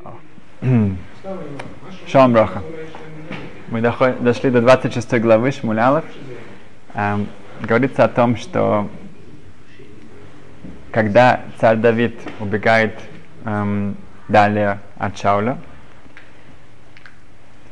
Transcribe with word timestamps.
Шалом 2.06 2.32
Броха. 2.32 2.62
Мы 3.68 3.80
дошли 3.80 4.50
до 4.50 4.60
26 4.60 5.20
главы 5.20 5.52
Шмулялов. 5.52 6.04
Эм, 6.94 7.28
говорится 7.60 8.04
о 8.04 8.08
том, 8.08 8.36
что 8.36 8.88
когда 10.90 11.42
царь 11.58 11.76
Давид 11.76 12.18
убегает 12.40 12.98
эм, 13.44 13.96
далее 14.28 14.80
от 14.98 15.16
Шауля, 15.18 15.58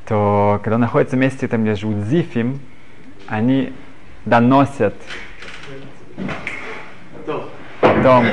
то 0.07 0.61
когда 0.63 0.77
он 0.77 0.83
находится 0.83 1.17
вместе, 1.17 1.49
там, 1.49 1.65
где 1.65 1.75
живут 1.75 2.05
Зифим, 2.05 2.61
они 3.27 3.73
доносят 4.25 4.95
о 7.83 8.03
том, 8.03 8.25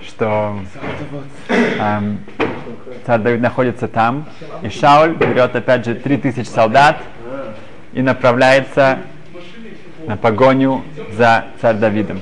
что 0.00 0.60
эм, 1.48 2.20
царь 3.04 3.20
Давид 3.20 3.40
находится 3.40 3.88
там, 3.88 4.26
и 4.62 4.68
Шауль 4.68 5.14
берет 5.14 5.54
опять 5.56 5.84
же 5.84 5.94
3000 5.94 6.44
солдат 6.44 6.98
и 7.92 8.02
направляется 8.02 8.98
на 10.06 10.16
погоню 10.16 10.82
за 11.12 11.46
царь 11.60 11.76
Давидом. 11.76 12.20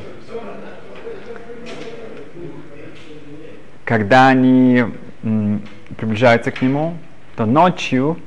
Когда 3.84 4.28
они 4.28 4.84
приближаются 5.96 6.50
к 6.50 6.62
нему, 6.62 6.96
то 7.36 7.44
ночью 7.44 8.18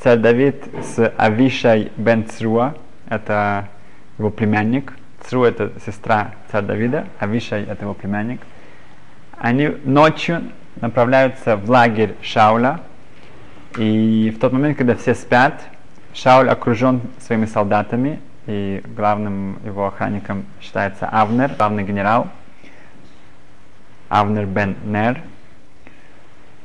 царь 0.00 0.18
Давид 0.18 0.64
с 0.82 1.12
Авишай 1.16 1.92
бен 1.96 2.26
Цруа, 2.26 2.74
это 3.08 3.68
его 4.18 4.30
племянник, 4.30 4.94
Цру 5.26 5.44
это 5.44 5.72
сестра 5.86 6.32
царя 6.50 6.66
Давида, 6.66 7.06
Авишай 7.18 7.62
это 7.62 7.84
его 7.84 7.94
племянник, 7.94 8.40
они 9.38 9.68
ночью 9.84 10.42
направляются 10.80 11.56
в 11.56 11.68
лагерь 11.70 12.14
Шауля, 12.22 12.80
и 13.76 14.32
в 14.34 14.38
тот 14.38 14.52
момент, 14.52 14.78
когда 14.78 14.94
все 14.94 15.14
спят, 15.14 15.62
Шауль 16.12 16.48
окружен 16.48 17.00
своими 17.20 17.46
солдатами, 17.46 18.20
и 18.46 18.82
главным 18.84 19.58
его 19.64 19.86
охранником 19.86 20.44
считается 20.60 21.06
Авнер, 21.06 21.52
главный 21.56 21.82
генерал, 21.82 22.28
Авнер 24.08 24.46
бен 24.46 24.76
Нер. 24.84 25.20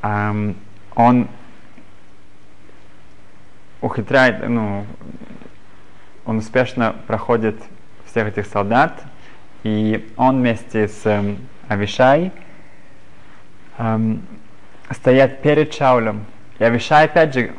Ам, 0.02 0.54
он 0.94 1.28
ухитряет, 3.80 4.48
ну, 4.48 4.84
он 6.24 6.38
успешно 6.38 6.94
проходит 7.06 7.56
всех 8.06 8.28
этих 8.28 8.46
солдат, 8.46 9.02
и 9.62 10.08
он 10.16 10.38
вместе 10.38 10.86
с 10.86 11.04
эм, 11.06 11.38
Авишай 11.68 12.30
эм, 13.80 14.22
стоят 14.90 15.42
перед 15.42 15.72
Шаулем. 15.74 16.24
И 16.58 16.64
Авишай, 16.64 17.06
опять 17.06 17.34
же, 17.34 17.52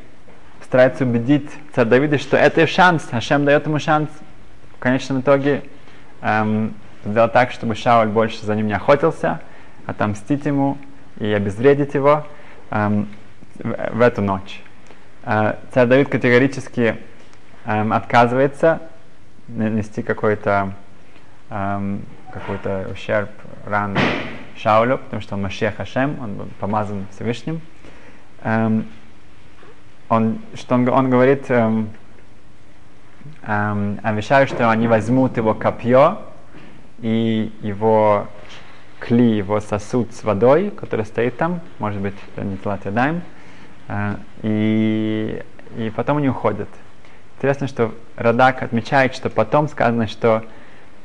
старается 0.63 1.03
убедить 1.03 1.49
царя 1.73 1.89
Давида, 1.89 2.17
что 2.19 2.37
это 2.37 2.65
шанс, 2.67 3.07
Хашем 3.09 3.43
дает 3.45 3.65
ему 3.65 3.79
шанс 3.79 4.09
в 4.75 4.79
конечном 4.79 5.21
итоге 5.21 5.63
эм, 6.21 6.75
сделать 7.03 7.33
так, 7.33 7.51
чтобы 7.51 7.75
Шауль 7.75 8.07
больше 8.07 8.45
за 8.45 8.55
ним 8.55 8.67
не 8.67 8.73
охотился, 8.73 9.41
отомстить 9.87 10.45
ему 10.45 10.77
и 11.19 11.25
обезвредить 11.25 11.95
его 11.95 12.25
эм, 12.69 13.09
в, 13.55 13.97
в 13.97 14.01
эту 14.01 14.21
ночь. 14.21 14.61
Э, 15.23 15.55
царь 15.73 15.87
Давид 15.87 16.09
категорически 16.09 16.97
эм, 17.65 17.91
отказывается 17.93 18.81
нанести 19.47 20.03
какой-то 20.03 20.73
эм, 21.49 22.05
какой-то 22.31 22.87
ущерб, 22.91 23.29
ран 23.65 23.97
Шаулю, 24.61 24.97
потому 24.97 25.21
что 25.21 25.35
он 25.35 25.41
Машех 25.41 25.75
Хашем, 25.75 26.17
он 26.21 26.33
был 26.35 26.47
помазан 26.59 27.07
Всевышним. 27.11 27.61
Эм, 28.43 28.85
он, 30.09 30.39
что 30.55 30.75
он, 30.75 30.87
он 30.89 31.09
говорит 31.09 31.49
эм, 31.49 31.89
эм, 33.43 33.99
Авишаю, 34.03 34.47
что 34.47 34.69
они 34.69 34.87
возьмут 34.87 35.37
его 35.37 35.53
копье 35.53 36.19
и 36.99 37.51
его 37.61 38.27
кли, 38.99 39.37
его 39.37 39.59
сосуд 39.59 40.13
с 40.13 40.23
водой, 40.23 40.69
который 40.69 41.05
стоит 41.05 41.37
там, 41.37 41.61
может 41.79 41.99
быть, 41.99 42.15
не 42.37 42.57
Ядаем, 42.85 43.21
э, 43.87 44.15
и, 44.43 45.43
и 45.77 45.89
потом 45.95 46.17
они 46.17 46.29
уходят. 46.29 46.69
Интересно, 47.37 47.67
что 47.67 47.91
Радак 48.15 48.61
отмечает, 48.61 49.15
что 49.15 49.31
потом 49.31 49.67
сказано, 49.67 50.07
что 50.07 50.43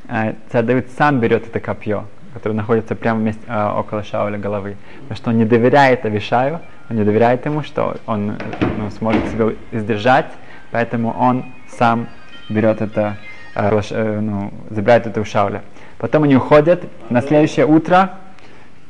э, 0.08 0.34
царь 0.52 0.64
Давид 0.64 0.90
сам 0.98 1.20
берет 1.20 1.46
это 1.48 1.58
копье, 1.60 2.04
которое 2.36 2.54
находится 2.54 2.94
прямо 2.94 3.20
вместе, 3.20 3.40
э, 3.46 3.68
около 3.78 4.02
Шауля 4.02 4.36
головы. 4.36 4.76
Потому 5.00 5.16
что 5.16 5.30
он 5.30 5.38
не 5.38 5.46
доверяет 5.46 6.04
Авишаю, 6.04 6.60
он 6.90 6.96
не 6.96 7.02
доверяет 7.02 7.46
ему, 7.46 7.62
что 7.62 7.96
он 8.04 8.36
ну, 8.76 8.90
сможет 8.90 9.26
себя 9.28 9.54
сдержать, 9.72 10.26
поэтому 10.70 11.16
он 11.18 11.46
сам 11.66 12.08
берет 12.50 12.82
это, 12.82 13.16
э, 13.54 13.80
э, 13.90 14.20
ну, 14.20 14.52
забирает 14.68 15.06
это 15.06 15.18
у 15.22 15.24
Шауля. 15.24 15.62
Потом 15.96 16.24
они 16.24 16.36
уходят, 16.36 16.84
на 17.08 17.22
следующее 17.22 17.64
утро 17.64 18.18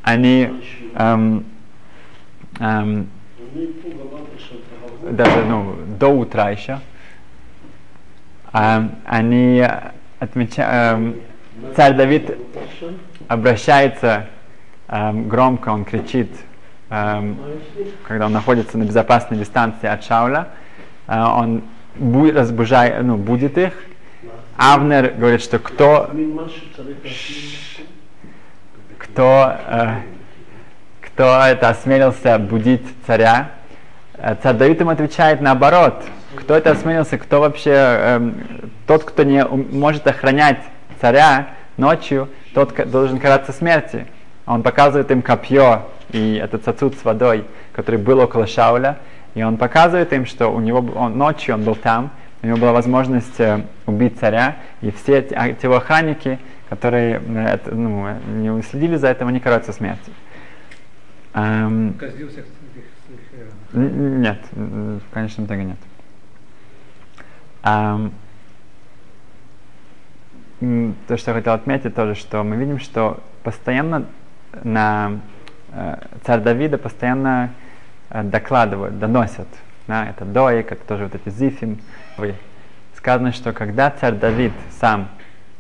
они 0.03 0.51
эм, 0.97 1.45
эм, 2.59 3.09
даже 5.09 5.45
ну, 5.45 5.77
до 6.01 6.09
утра 6.09 6.51
еще, 6.51 6.81
эм, 8.53 8.91
они 9.05 9.65
отмечают, 10.19 10.99
эм, 10.99 11.15
царь 11.75 11.95
Давид 11.95 12.37
обращается 13.28 14.26
эм, 14.88 15.28
громко, 15.28 15.70
он 15.70 15.84
кричит, 15.84 16.31
эм, 16.91 17.38
когда 18.06 18.26
он 18.26 18.32
находится 18.32 18.78
на 18.78 18.84
безопасной 18.84 19.38
дистанции 19.38 19.88
от 19.88 20.04
Шауля, 20.04 20.48
э, 21.06 21.20
он 21.20 21.62
бу- 21.98 22.32
разбужает, 22.32 23.03
ну, 23.03 23.16
будет 23.16 23.59
их. 23.59 23.72
Авнер 24.56 25.12
говорит, 25.16 25.42
что 25.42 25.59
кто, 25.59 26.10
кто, 28.98 29.56
э, 29.66 29.88
кто 31.00 31.42
это 31.44 31.69
осмелился 31.69 32.38
будить 32.38 32.86
царя, 33.06 33.50
Э, 34.19 34.34
царь 34.42 34.56
Давид 34.56 34.81
ему 34.81 34.91
отвечает 34.91 35.41
наоборот. 35.41 36.03
Кто 36.36 36.54
это 36.54 36.70
осмелился, 36.70 37.19
кто 37.19 37.41
вообще, 37.41 37.70
эм, 37.72 38.34
тот, 38.86 39.04
кто 39.04 39.22
не 39.22 39.44
может 39.44 40.06
охранять 40.06 40.59
царя 41.00 41.48
ночью, 41.76 42.28
тот 42.54 42.75
должен 42.91 43.19
караться 43.19 43.53
смерти. 43.53 44.06
Он 44.47 44.62
показывает 44.62 45.10
им 45.10 45.22
копье 45.22 45.82
и 46.10 46.41
этот 46.42 46.64
сосуд 46.64 46.97
с 46.97 47.04
водой, 47.04 47.44
который 47.72 47.98
был 47.98 48.20
около 48.20 48.47
Шауля, 48.47 48.98
и 49.34 49.42
он 49.42 49.56
показывает 49.56 50.12
им, 50.12 50.25
что 50.25 50.48
у 50.48 50.60
него 50.60 50.78
он, 50.94 51.19
ночью 51.19 51.54
он 51.54 51.65
был 51.65 51.75
там, 51.75 52.10
у 52.42 52.47
него 52.47 52.59
была 52.59 52.72
возможность 52.72 53.41
э, 53.41 53.65
убить 53.86 54.19
царя, 54.19 54.56
и 54.81 54.91
все 54.91 55.19
эти, 55.19 55.34
а, 55.34 55.53
те 55.53 55.66
его 55.66 55.76
охранники, 55.76 56.38
которые 56.69 57.20
э, 57.26 57.59
ну, 57.70 58.09
не 58.28 58.62
следили 58.62 58.97
за 58.97 59.09
этим, 59.10 59.28
они 59.28 59.41
караются 59.41 59.72
смертью. 59.72 60.15
Эм, 61.34 61.97
э, 62.00 62.10
Нет, 63.72 64.38
в 64.53 65.12
конечном 65.12 65.47
итоге 65.47 65.65
нет. 65.65 65.78
Ам, 67.62 68.04
м, 68.06 68.12
то, 70.61 71.17
что 71.17 71.31
я 71.31 71.34
хотел 71.34 71.53
отметить 71.53 71.94
тоже, 71.94 72.15
что 72.15 72.43
мы 72.43 72.56
видим, 72.56 72.78
что 72.78 73.21
постоянно 73.43 74.06
на 74.65 75.21
э, 75.72 75.99
царь 76.25 76.41
Давида 76.41 76.78
постоянно 76.78 77.53
э, 78.11 78.22
докладывают, 78.22 78.99
доносят. 78.99 79.49
Да, 79.87 80.09
это 80.09 80.25
Доик, 80.25 80.72
это 80.72 80.84
тоже 80.87 81.05
вот 81.05 81.15
эти 81.15 81.28
Зифим. 81.28 81.81
Сказано, 82.97 83.33
что 83.33 83.53
когда 83.53 83.91
царь 83.91 84.15
Давид 84.15 84.53
сам 84.81 85.09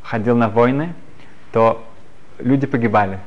ходил 0.02 0.36
на 0.36 0.48
войны, 0.48 0.94
то 1.52 1.86
люди 2.38 2.66
погибали. 2.66 3.18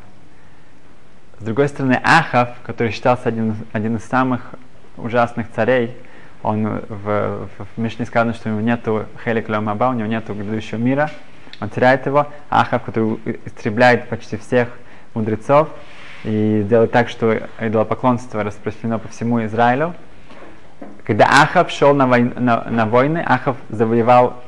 С 1.40 1.44
другой 1.44 1.70
стороны, 1.70 2.00
Ахав, 2.04 2.50
который 2.64 2.92
считался 2.92 3.30
один, 3.30 3.56
один 3.72 3.96
из 3.96 4.04
самых 4.04 4.56
ужасных 4.98 5.50
царей, 5.52 5.96
он 6.44 6.68
в, 6.68 6.88
в, 6.90 7.50
в 7.58 7.78
Мишне 7.78 8.06
сказано, 8.06 8.34
что 8.34 8.50
у 8.50 8.52
него 8.52 8.62
нету 8.62 9.06
Хелик 9.24 9.48
Ломаба, 9.48 9.86
у 9.86 9.94
него 9.94 10.08
нету 10.08 10.34
грядущего 10.34 10.80
мира, 10.80 11.10
он 11.60 11.70
теряет 11.70 12.06
его. 12.06 12.28
Ахав, 12.50 12.84
который 12.84 13.20
истребляет 13.46 14.08
почти 14.10 14.38
всех 14.38 14.70
мудрецов 15.14 15.70
и 16.24 16.66
делает 16.68 16.92
так, 16.92 17.10
что 17.10 17.42
идолопоклонство 17.60 18.44
распространено 18.44 19.00
по 19.00 19.08
всему 19.08 19.44
Израилю. 19.46 19.94
Когда 21.06 21.26
Ахав 21.26 21.72
шел 21.72 21.94
на, 21.94 22.08
войн, 22.08 22.34
на, 22.38 22.64
на 22.64 22.86
войны, 22.86 23.24
Ахав 23.26 23.58
завоевал 23.70 24.42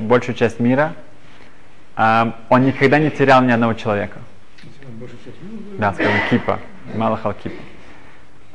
большую 0.00 0.34
часть 0.34 0.60
мира, 0.60 0.92
а, 1.96 2.36
он 2.48 2.64
никогда 2.64 2.98
не 2.98 3.10
терял 3.10 3.42
ни 3.42 3.50
одного 3.50 3.74
человека. 3.74 4.20
Да, 5.78 5.92
скажем, 5.94 6.12
кипа. 6.30 6.58
Малахал 6.94 7.34
кипа. 7.34 7.62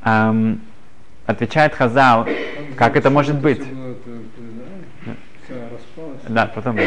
Ам, 0.02 0.62
отвечает 1.26 1.74
Хазал, 1.74 2.28
как 2.78 2.96
это 2.96 3.10
может 3.10 3.40
быть? 3.40 3.62
Да, 6.28 6.48
потом. 6.48 6.78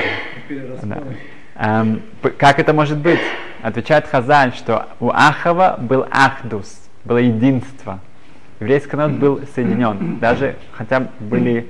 Да. 0.82 1.86
п- 2.22 2.30
как 2.30 2.58
это 2.58 2.72
может 2.72 2.98
быть? 2.98 3.20
Отвечает 3.62 4.06
Хазаль, 4.06 4.52
что 4.54 4.86
у 5.00 5.08
Ахава 5.10 5.76
был 5.80 6.06
Ахдус. 6.10 6.80
было 7.04 7.18
единство. 7.18 8.00
Еврейский 8.60 8.96
народ 8.96 9.12
был 9.12 9.40
соединен. 9.54 10.18
Даже 10.18 10.56
хотя 10.72 11.08
были, 11.20 11.68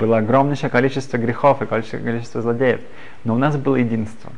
было 0.00 0.18
огромнейшее 0.18 0.70
количество 0.70 1.16
грехов 1.18 1.62
и 1.62 1.66
количество, 1.66 2.40
злодеев. 2.42 2.80
Но 3.24 3.34
у 3.34 3.38
нас 3.38 3.56
было 3.56 3.76
единство. 3.76 4.32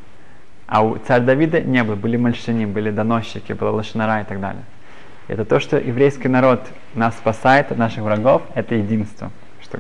А 0.67 0.83
у 0.83 0.97
царя 0.97 1.21
Давида 1.25 1.61
не 1.61 1.83
было. 1.85 1.95
Были 1.95 2.17
мальчини, 2.17 2.65
были 2.67 2.91
доносчики, 2.91 3.53
была 3.53 3.71
лошнара 3.71 4.21
и 4.21 4.25
так 4.25 4.41
далее. 4.41 4.63
Это 5.29 5.45
то, 5.45 5.61
что 5.61 5.79
еврейский 5.79 6.29
народ 6.29 6.61
нас 6.95 7.15
спасает 7.17 7.71
от 7.73 7.79
наших 7.79 8.03
врагов, 8.03 8.43
это 8.55 8.75
единство. 8.75 9.31
Что, 9.63 9.79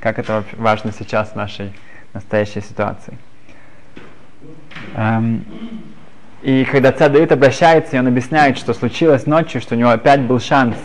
как 0.00 0.18
это 0.18 0.44
важно 0.56 0.92
сейчас 0.92 1.30
в 1.32 1.36
нашей 1.36 1.72
настоящей 2.12 2.60
ситуации. 2.60 3.18
Эм, 4.94 5.44
и 6.42 6.64
когда 6.64 6.92
царь 6.92 7.10
Давид 7.10 7.32
обращается, 7.32 7.96
и 7.96 7.98
он 7.98 8.08
объясняет, 8.08 8.58
что 8.58 8.74
случилось 8.74 9.26
ночью, 9.26 9.60
что 9.60 9.74
у 9.74 9.78
него 9.78 9.90
опять 9.90 10.20
был 10.20 10.40
шанс. 10.40 10.76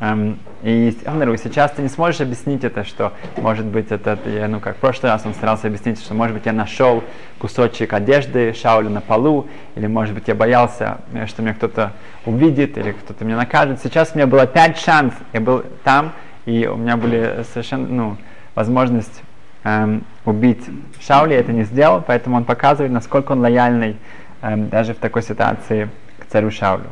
Эм, 0.00 0.38
и 0.62 0.96
он 1.06 1.20
говорит, 1.20 1.40
сейчас 1.40 1.70
ты 1.70 1.82
не 1.82 1.88
сможешь 1.88 2.20
объяснить 2.20 2.64
это, 2.64 2.84
что, 2.84 3.12
может 3.36 3.64
быть, 3.64 3.92
это, 3.92 4.18
я, 4.26 4.48
ну, 4.48 4.58
как 4.58 4.76
в 4.76 4.80
прошлый 4.80 5.12
раз 5.12 5.24
он 5.24 5.32
старался 5.34 5.68
объяснить, 5.68 6.00
что, 6.00 6.14
может 6.14 6.34
быть, 6.34 6.46
я 6.46 6.52
нашел 6.52 7.04
кусочек 7.38 7.92
одежды 7.92 8.52
Шауля 8.52 8.90
на 8.90 9.00
полу, 9.00 9.46
или, 9.76 9.86
может 9.86 10.14
быть, 10.14 10.26
я 10.26 10.34
боялся, 10.34 10.98
э, 11.12 11.26
что 11.26 11.42
меня 11.42 11.54
кто-то 11.54 11.92
увидит, 12.26 12.76
или 12.76 12.92
кто-то 12.92 13.24
меня 13.24 13.36
накажет. 13.36 13.80
Сейчас 13.80 14.12
у 14.14 14.18
меня 14.18 14.26
было 14.26 14.46
пять 14.46 14.78
шанс, 14.78 15.14
я 15.32 15.40
был 15.40 15.64
там, 15.84 16.12
и 16.44 16.66
у 16.66 16.76
меня 16.76 16.96
были 16.96 17.44
совершенно, 17.52 17.86
ну, 17.86 18.16
возможность 18.56 19.22
эм, 19.68 20.04
убить 20.24 20.64
Шауля, 21.00 21.34
я 21.34 21.40
это 21.40 21.52
не 21.52 21.64
сделал, 21.64 22.02
поэтому 22.06 22.36
он 22.36 22.44
показывает, 22.44 22.92
насколько 22.92 23.32
он 23.32 23.40
лояльный 23.40 23.96
эм, 24.42 24.68
даже 24.68 24.94
в 24.94 24.98
такой 24.98 25.22
ситуации 25.22 25.88
к 26.18 26.26
царю 26.26 26.50
Шаулю. 26.50 26.88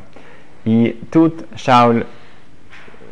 И 0.64 1.00
тут 1.12 1.46
Шауль 1.56 2.06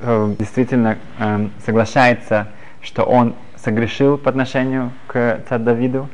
э, 0.01 0.35
действительно 0.39 0.99
э, 1.19 1.49
соглашается, 1.65 2.49
что 2.81 3.05
он 3.05 3.35
согрешил 3.57 4.19
по 4.19 4.31
отношению 4.31 4.93
к 5.07 5.41
царю 5.49 5.65
Давиду, 5.65 6.09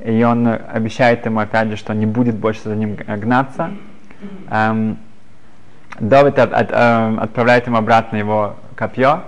и 0.00 0.22
он 0.24 0.48
обещает 0.48 1.26
ему 1.26 1.40
опять 1.40 1.68
же, 1.68 1.76
что 1.76 1.92
не 1.94 2.06
будет 2.06 2.34
больше 2.34 2.62
за 2.64 2.74
ним 2.74 2.96
гнаться. 2.96 3.70
Эм, 4.50 4.98
Давид 5.98 6.38
от, 6.38 6.52
от, 6.52 6.70
э, 6.70 7.16
отправляет 7.20 7.66
ему 7.66 7.76
обратно 7.76 8.16
его 8.16 8.56
копье, 8.74 9.24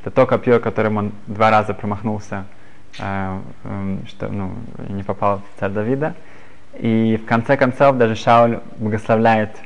это 0.00 0.10
то 0.10 0.26
копье, 0.26 0.58
которым 0.58 0.96
он 0.96 1.12
два 1.26 1.50
раза 1.50 1.74
промахнулся, 1.74 2.44
э, 2.98 3.40
э, 3.64 3.96
что 4.08 4.28
ну, 4.28 4.54
не 4.88 5.02
попал 5.02 5.38
в 5.38 5.60
царь 5.60 5.70
Давида. 5.70 6.14
И 6.78 7.20
в 7.22 7.26
конце 7.26 7.56
концов 7.56 7.96
даже 7.96 8.16
Шауль 8.16 8.60
благословляет 8.78 9.56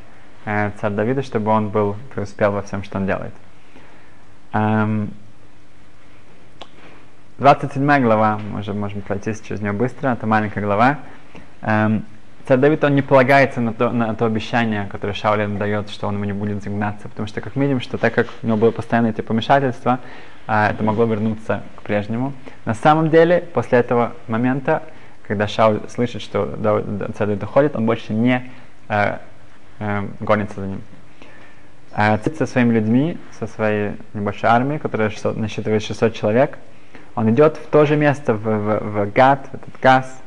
э, 0.45 0.71
царь 0.81 0.93
Давида, 0.93 1.23
чтобы 1.23 1.51
он 1.51 1.69
был 1.71 1.97
преуспел 2.15 2.53
во 2.53 2.63
всем, 2.63 2.83
что 2.83 2.99
он 2.99 3.07
делает. 3.07 3.33
Эм, 4.53 5.11
27 7.39 8.03
глава, 8.03 8.39
мы 8.51 8.61
уже 8.61 8.75
можем 8.75 9.01
пройти 9.03 9.33
через 9.43 9.61
нее 9.61 9.73
быстро, 9.73 10.11
это 10.11 10.27
маленькая 10.27 10.61
глава. 10.63 10.99
Эм, 11.63 12.05
царь 12.49 12.59
Давид, 12.59 12.83
он 12.83 12.95
не 12.95 13.03
полагается 13.03 13.61
на 13.61 13.75
то, 13.75 13.91
на 13.91 14.15
то 14.15 14.25
обещание, 14.25 14.89
которое 14.91 15.13
Шауль 15.13 15.43
ему 15.43 15.59
дает, 15.59 15.91
что 15.91 16.07
он 16.07 16.15
ему 16.15 16.25
не 16.25 16.33
будет 16.33 16.63
загнаться, 16.63 17.07
потому 17.07 17.29
что, 17.29 17.43
как 17.43 17.57
видим, 17.57 17.79
что 17.83 17.99
так 17.99 18.15
как 18.15 18.27
у 18.43 18.47
него 18.47 18.57
было 18.57 18.71
постоянно 18.71 19.09
эти 19.09 19.21
помешательства, 19.21 20.01
это 20.47 20.83
могло 20.83 21.05
вернуться 21.05 21.63
к 21.77 21.83
прежнему. 21.83 22.33
На 22.65 22.73
самом 22.73 23.11
деле, 23.11 23.45
после 23.53 23.79
этого 23.79 24.15
момента, 24.29 24.83
когда 25.27 25.47
Шауль 25.47 25.81
слышит, 25.91 26.23
что 26.23 26.59
царь 27.19 27.27
Давид 27.27 27.43
уходит, 27.43 27.77
он 27.77 27.85
больше 27.85 28.15
не 28.15 28.51
э, 28.89 29.19
э, 29.79 30.09
гонится 30.21 30.61
за 30.61 30.67
ним. 30.69 30.81
А 31.93 32.19
со 32.19 32.47
своими 32.47 32.73
людьми, 32.73 33.19
со 33.39 33.47
своей 33.47 33.93
небольшой 34.15 34.49
армией, 34.49 34.79
которая 34.79 35.11
600, 35.11 35.37
насчитывает 35.37 35.83
600 35.83 36.15
человек, 36.15 36.59
он 37.15 37.29
идет 37.29 37.59
в 37.59 37.67
то 37.67 37.85
же 37.85 37.97
место, 37.97 38.33
в, 38.33 38.43
в, 38.43 38.79
в 38.81 39.13
Гад, 39.13 39.49
в 39.53 39.55
этот 39.55 39.81
Газ, 39.83 40.23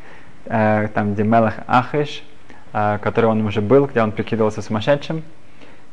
э, 0.46 0.88
там, 0.94 1.14
где 1.14 1.24
Мелах 1.24 1.56
Ахиш, 1.68 2.24
э, 2.74 3.00
который 3.02 3.26
он 3.26 3.46
уже 3.46 3.62
был, 3.62 3.86
где 3.86 4.02
он 4.02 4.12
прикидывался 4.12 4.62
сумасшедшим. 4.62 5.24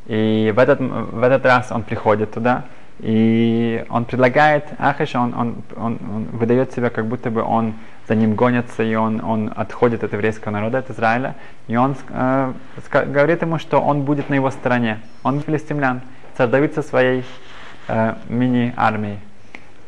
И 0.07 0.53
в 0.55 0.59
этот, 0.59 0.81
в 0.81 1.23
этот 1.23 1.45
раз 1.45 1.71
он 1.71 1.83
приходит 1.83 2.33
туда, 2.33 2.65
и 3.01 3.85
он 3.91 4.05
предлагает 4.05 4.65
Ахиш, 4.79 5.15
он, 5.15 5.35
он, 5.35 5.63
он, 5.77 5.99
он 6.15 6.25
выдает 6.33 6.73
себя, 6.73 6.91
как 6.91 7.07
будто 7.07 7.31
бы 7.31 7.43
он 7.43 7.75
за 8.09 8.15
ним 8.15 8.35
гонится, 8.35 8.83
и 8.83 8.95
он, 8.95 9.23
он 9.23 9.53
отходит 9.55 10.03
от 10.03 10.13
еврейского 10.13 10.53
народа, 10.53 10.79
от 10.79 10.91
Израиля. 10.91 11.35
И 11.69 11.77
он 11.77 11.95
э, 12.09 12.53
говорит 12.91 13.43
ему, 13.43 13.59
что 13.59 13.81
он 13.81 14.03
будет 14.03 14.31
на 14.31 14.35
его 14.35 14.51
стороне. 14.51 15.01
Он 15.23 15.41
филистимлян. 15.41 16.01
Царь 16.37 16.49
Давид 16.49 16.75
своей 16.85 17.25
э, 17.87 18.15
мини-армией. 18.29 19.19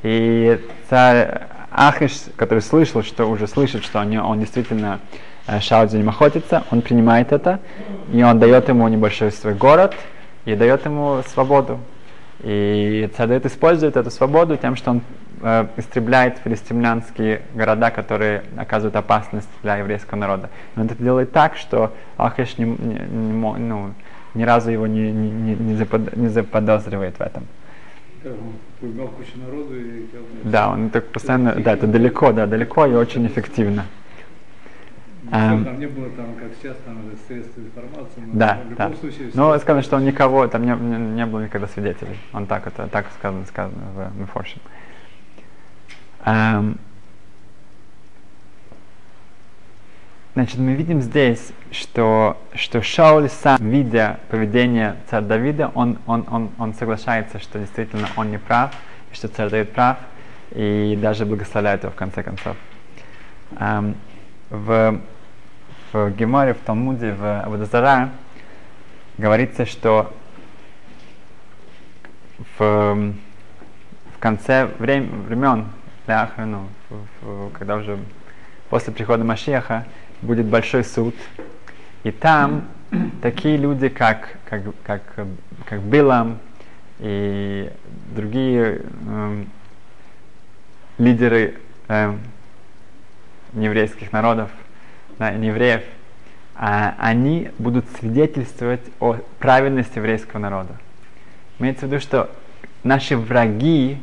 И 0.02 0.60
царь 0.88 1.42
Ахиш, 1.70 2.12
который 2.36 2.60
слышал, 2.60 3.02
что 3.02 3.26
уже 3.26 3.46
слышит, 3.46 3.84
что 3.84 4.00
он, 4.00 4.16
он 4.18 4.40
действительно 4.40 5.00
э, 5.46 5.60
Шауль 5.60 5.88
за 5.88 5.98
ним 5.98 6.08
охотится, 6.08 6.64
он 6.70 6.82
принимает 6.82 7.32
это, 7.32 7.60
и 8.12 8.22
он 8.22 8.38
дает 8.38 8.68
ему 8.68 8.86
небольшой 8.88 9.30
свой 9.30 9.54
город, 9.54 9.94
и 10.44 10.54
дает 10.54 10.84
ему 10.84 11.22
свободу. 11.32 11.78
И 12.42 13.08
Давид 13.16 13.46
использует 13.46 13.96
эту 13.96 14.10
свободу 14.10 14.56
тем, 14.56 14.74
что 14.74 14.92
он 14.92 15.02
э, 15.42 15.66
истребляет 15.76 16.38
филистимлянские 16.42 17.42
города, 17.54 17.90
которые 17.90 18.44
оказывают 18.56 18.96
опасность 18.96 19.48
для 19.62 19.76
еврейского 19.76 20.18
народа. 20.18 20.48
Но 20.74 20.82
он 20.82 20.88
это 20.88 21.02
делает 21.02 21.32
так, 21.32 21.56
что 21.56 21.92
Ахиш 22.16 22.56
не, 22.56 22.64
не, 22.64 22.94
не, 22.94 23.32
ну, 23.58 23.92
ни 24.34 24.42
разу 24.42 24.70
его 24.70 24.86
не, 24.86 25.12
не, 25.12 25.30
не, 25.30 25.54
не, 25.54 25.86
не 26.16 26.28
заподозривает 26.28 27.16
в 27.18 27.20
этом. 27.20 27.46
Да, 30.44 30.70
он 30.70 30.90
так 30.90 31.06
постоянно, 31.06 31.54
да, 31.54 31.72
это 31.72 31.86
далеко, 31.86 32.32
да, 32.32 32.46
далеко 32.46 32.86
и 32.86 32.92
очень 32.92 33.26
эффективно. 33.26 33.86
Um, 35.30 35.64
там 35.64 35.78
не 35.78 35.86
было 35.86 36.10
там, 36.10 36.34
как 36.34 36.48
сейчас, 36.60 36.76
там 36.84 36.98
средств 37.28 37.56
информации, 37.56 38.20
но 38.26 38.32
да, 38.34 38.60
в 38.66 38.70
любом 38.70 38.90
да. 38.90 38.96
случае... 38.96 39.30
Ну, 39.32 39.56
сказано, 39.60 39.82
что 39.82 39.96
он 39.96 40.04
никого, 40.04 40.48
там 40.48 40.64
не, 40.64 40.72
не, 40.72 40.96
не 41.14 41.26
было 41.26 41.44
никогда 41.44 41.68
свидетелей. 41.68 42.18
Он 42.32 42.46
так 42.46 42.66
это, 42.66 42.88
так 42.88 43.06
сказано, 43.16 43.46
сказано 43.46 43.80
в 43.94 44.20
Мефоршем. 44.20 44.60
Um, 46.24 46.78
значит, 50.34 50.58
мы 50.58 50.74
видим 50.74 51.00
здесь, 51.00 51.52
что, 51.70 52.36
что 52.54 52.82
Шауль 52.82 53.28
сам, 53.28 53.58
видя 53.60 54.20
поведение 54.28 54.96
царя 55.08 55.22
Давида, 55.22 55.70
он, 55.74 55.98
он, 56.06 56.26
он, 56.30 56.50
он 56.58 56.74
соглашается, 56.74 57.38
что 57.38 57.58
действительно 57.58 58.08
он 58.16 58.30
не 58.30 58.38
прав, 58.38 58.72
и 59.12 59.14
что 59.14 59.28
царь 59.28 59.50
Давид 59.50 59.72
прав, 59.72 59.98
и 60.52 60.98
даже 61.00 61.26
благословляет 61.26 61.82
его 61.82 61.92
в 61.92 61.96
конце 61.96 62.22
концов. 62.22 62.56
Um, 63.52 63.94
в 64.50 65.00
в 65.92 66.10
Геморе, 66.10 66.54
в 66.54 66.58
Талмуде, 66.58 67.12
в 67.12 67.40
Абудазара 67.40 68.10
говорится, 69.18 69.66
что 69.66 70.12
в, 72.58 73.12
в 74.14 74.18
конце 74.18 74.66
врем, 74.78 75.22
времен, 75.22 75.66
ну, 76.38 76.68
в, 76.88 77.26
в, 77.26 77.52
когда 77.52 77.76
уже 77.76 77.98
после 78.68 78.92
прихода 78.92 79.24
Машеха 79.24 79.84
будет 80.22 80.46
большой 80.46 80.84
суд, 80.84 81.14
и 82.04 82.10
там 82.10 82.64
такие 83.22 83.56
люди, 83.56 83.88
как, 83.88 84.36
как, 84.48 84.62
как, 84.84 85.02
как 85.66 85.80
Билам 85.80 86.38
и 86.98 87.70
другие 88.14 88.82
э, 89.06 89.44
лидеры 90.98 91.54
э, 91.88 92.14
еврейских 93.54 94.12
народов, 94.12 94.50
да, 95.18 95.30
евреев, 95.30 95.82
а, 96.54 96.94
они 96.98 97.50
будут 97.58 97.86
свидетельствовать 97.98 98.82
о 99.00 99.16
правильности 99.38 99.96
еврейского 99.96 100.40
народа. 100.40 100.74
Имеется 101.58 101.86
в 101.86 101.88
виду, 101.88 102.00
что 102.00 102.30
наши 102.84 103.16
враги, 103.16 103.98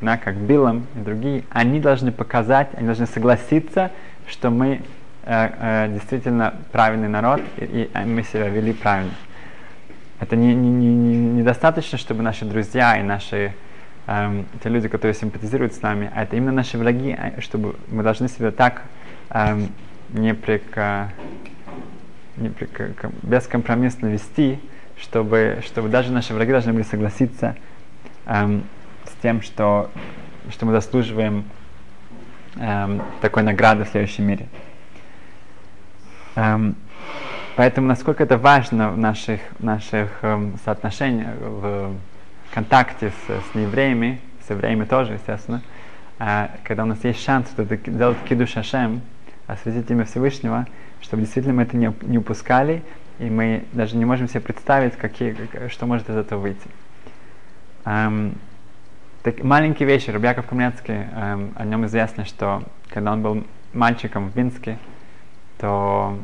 да, 0.00 0.16
как 0.16 0.34
Билам 0.36 0.86
и 0.96 0.98
другие, 0.98 1.44
они 1.50 1.78
должны 1.80 2.10
показать, 2.10 2.70
они 2.74 2.86
должны 2.86 3.06
согласиться, 3.06 3.92
что 4.26 4.50
мы 4.50 4.66
э, 4.66 4.80
э, 4.80 4.82
действительно 5.24 6.54
правильный 6.72 7.08
народ 7.08 7.40
и, 7.56 7.64
и 7.64 7.90
э, 7.94 8.04
мы 8.04 8.22
себя 8.24 8.48
вели 8.48 8.72
правильно. 8.72 9.12
Это 10.18 10.36
не, 10.36 10.54
не, 10.54 10.70
не, 10.70 10.94
не, 10.94 11.16
недостаточно, 11.40 11.98
чтобы 11.98 12.22
наши 12.22 12.44
друзья 12.44 12.98
и 12.98 13.02
наши 13.02 13.54
эм, 14.06 14.46
те 14.62 14.68
люди, 14.68 14.88
которые 14.88 15.14
симпатизируют 15.14 15.74
с 15.74 15.82
нами, 15.82 16.10
а 16.14 16.22
это 16.22 16.36
именно 16.36 16.52
наши 16.52 16.78
враги, 16.78 17.12
а, 17.12 17.40
чтобы 17.40 17.76
мы 17.88 18.02
должны 18.02 18.28
себя 18.28 18.50
так 18.50 18.82
эм, 19.30 19.68
непрека, 20.10 21.10
непрека, 22.36 23.10
бескомпромиссно 23.22 24.06
вести, 24.06 24.60
чтобы, 24.96 25.60
чтобы 25.64 25.88
даже 25.88 26.12
наши 26.12 26.34
враги 26.34 26.52
должны 26.52 26.72
были 26.72 26.84
согласиться 26.84 27.56
эм, 28.26 28.64
с 29.04 29.22
тем, 29.22 29.42
что, 29.42 29.90
что 30.50 30.66
мы 30.66 30.72
заслуживаем 30.72 31.44
эм, 32.56 33.02
такой 33.20 33.42
награды 33.42 33.84
в 33.84 33.88
следующем 33.88 34.24
мире. 34.24 34.46
Эм, 36.36 36.76
Поэтому 37.54 37.86
насколько 37.86 38.22
это 38.22 38.38
важно 38.38 38.90
в 38.90 38.98
наших, 38.98 39.40
наших 39.58 40.10
эм, 40.22 40.54
соотношениях, 40.64 41.34
в 41.38 41.94
контакте 42.50 43.10
с, 43.10 43.30
с 43.30 43.54
неевреями, 43.54 44.20
с 44.46 44.50
евреями 44.50 44.84
тоже, 44.84 45.14
естественно, 45.14 45.62
э, 46.18 46.48
когда 46.64 46.84
у 46.84 46.86
нас 46.86 47.04
есть 47.04 47.22
шанс 47.22 47.48
сделать 47.50 48.16
киду 48.26 48.46
шашем, 48.46 49.02
осветить 49.46 49.90
имя 49.90 50.06
Всевышнего, 50.06 50.66
чтобы 51.02 51.22
действительно 51.22 51.54
мы 51.54 51.64
это 51.64 51.76
не, 51.76 51.92
не 52.00 52.16
упускали, 52.16 52.82
и 53.18 53.28
мы 53.28 53.64
даже 53.72 53.96
не 53.96 54.06
можем 54.06 54.28
себе 54.28 54.40
представить, 54.40 54.96
какие, 54.96 55.36
что 55.68 55.84
может 55.84 56.08
из 56.08 56.16
этого 56.16 56.40
выйти. 56.40 56.68
Эм, 57.84 58.34
так, 59.24 59.44
маленькие 59.44 59.86
вещи. 59.86 60.08
Рубяков 60.08 60.46
Камнецкий, 60.46 61.04
эм, 61.14 61.52
о 61.54 61.66
нем 61.66 61.84
известно, 61.84 62.24
что 62.24 62.62
когда 62.88 63.12
он 63.12 63.22
был 63.22 63.44
мальчиком 63.74 64.30
в 64.30 64.36
Минске, 64.36 64.78
то 65.62 66.18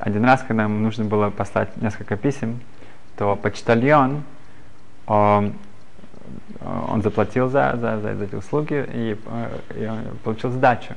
один 0.00 0.24
раз, 0.24 0.42
когда 0.42 0.64
ему 0.64 0.80
нужно 0.80 1.04
было 1.04 1.30
послать 1.30 1.76
несколько 1.76 2.16
писем, 2.16 2.60
то 3.16 3.36
почтальон, 3.36 4.24
он, 5.06 5.54
он 6.60 7.02
заплатил 7.02 7.48
за, 7.48 7.76
за, 7.76 8.00
за 8.00 8.24
эти 8.24 8.34
услуги 8.34 8.84
и, 8.92 9.16
э, 9.26 9.58
и 9.80 9.86
он 9.86 10.18
получил 10.24 10.50
сдачу. 10.50 10.94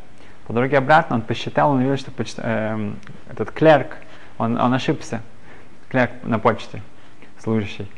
По 0.48 0.54
дороге 0.54 0.80
обратно 0.80 1.18
он 1.18 1.22
посчитал, 1.22 1.70
он 1.70 1.78
увидел, 1.78 1.98
что 1.98 2.10
почт, 2.10 2.40
э, 2.42 2.94
этот 3.30 3.52
клерк, 3.52 3.98
он, 4.40 4.60
он 4.60 4.74
ошибся, 4.74 5.22
клерк 5.90 6.12
на 6.24 6.40
почте, 6.40 6.82
служащий. 7.38 7.90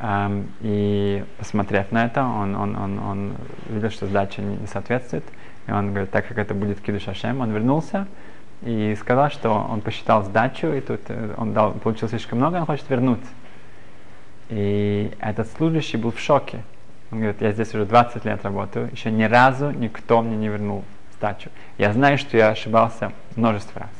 Um, 0.00 0.46
и 0.60 1.24
посмотрев 1.38 1.90
на 1.90 2.06
это, 2.06 2.22
он, 2.22 2.54
он, 2.54 2.76
он, 2.76 2.98
он 3.00 3.34
видел, 3.68 3.90
что 3.90 4.06
сдача 4.06 4.40
не, 4.40 4.56
не 4.56 4.66
соответствует. 4.68 5.24
И 5.66 5.72
он 5.72 5.90
говорит, 5.90 6.12
так 6.12 6.28
как 6.28 6.38
это 6.38 6.54
будет 6.54 6.80
кидуш 6.80 7.08
Ашем, 7.08 7.40
он 7.40 7.50
вернулся 7.50 8.06
и 8.62 8.96
сказал, 9.00 9.30
что 9.30 9.50
он 9.50 9.80
посчитал 9.80 10.24
сдачу, 10.24 10.68
и 10.68 10.80
тут 10.80 11.00
э, 11.08 11.34
он 11.36 11.52
дал, 11.52 11.72
получил 11.72 12.08
слишком 12.08 12.38
много, 12.38 12.56
он 12.56 12.66
хочет 12.66 12.88
вернуть. 12.90 13.24
И 14.48 15.12
этот 15.20 15.48
служащий 15.52 15.96
был 15.96 16.10
в 16.10 16.18
шоке. 16.18 16.62
Он 17.10 17.18
говорит, 17.18 17.40
я 17.40 17.52
здесь 17.52 17.74
уже 17.74 17.86
20 17.86 18.24
лет 18.24 18.44
работаю, 18.44 18.90
еще 18.92 19.10
ни 19.10 19.24
разу 19.24 19.70
никто 19.70 20.20
мне 20.22 20.36
не 20.36 20.48
вернул 20.48 20.84
сдачу. 21.16 21.50
Я 21.78 21.92
знаю, 21.92 22.18
что 22.18 22.36
я 22.36 22.50
ошибался 22.50 23.12
множество 23.36 23.82
раз. 23.82 23.90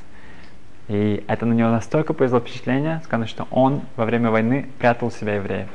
И 0.89 1.23
это 1.29 1.47
на 1.47 1.53
него 1.53 1.71
настолько 1.71 2.15
произвело 2.15 2.41
впечатление, 2.41 3.01
сказано, 3.05 3.27
что 3.27 3.47
он 3.51 3.83
во 3.97 4.05
время 4.05 4.31
войны 4.31 4.67
прятал 4.79 5.11
себя 5.11 5.35
евреев. 5.35 5.69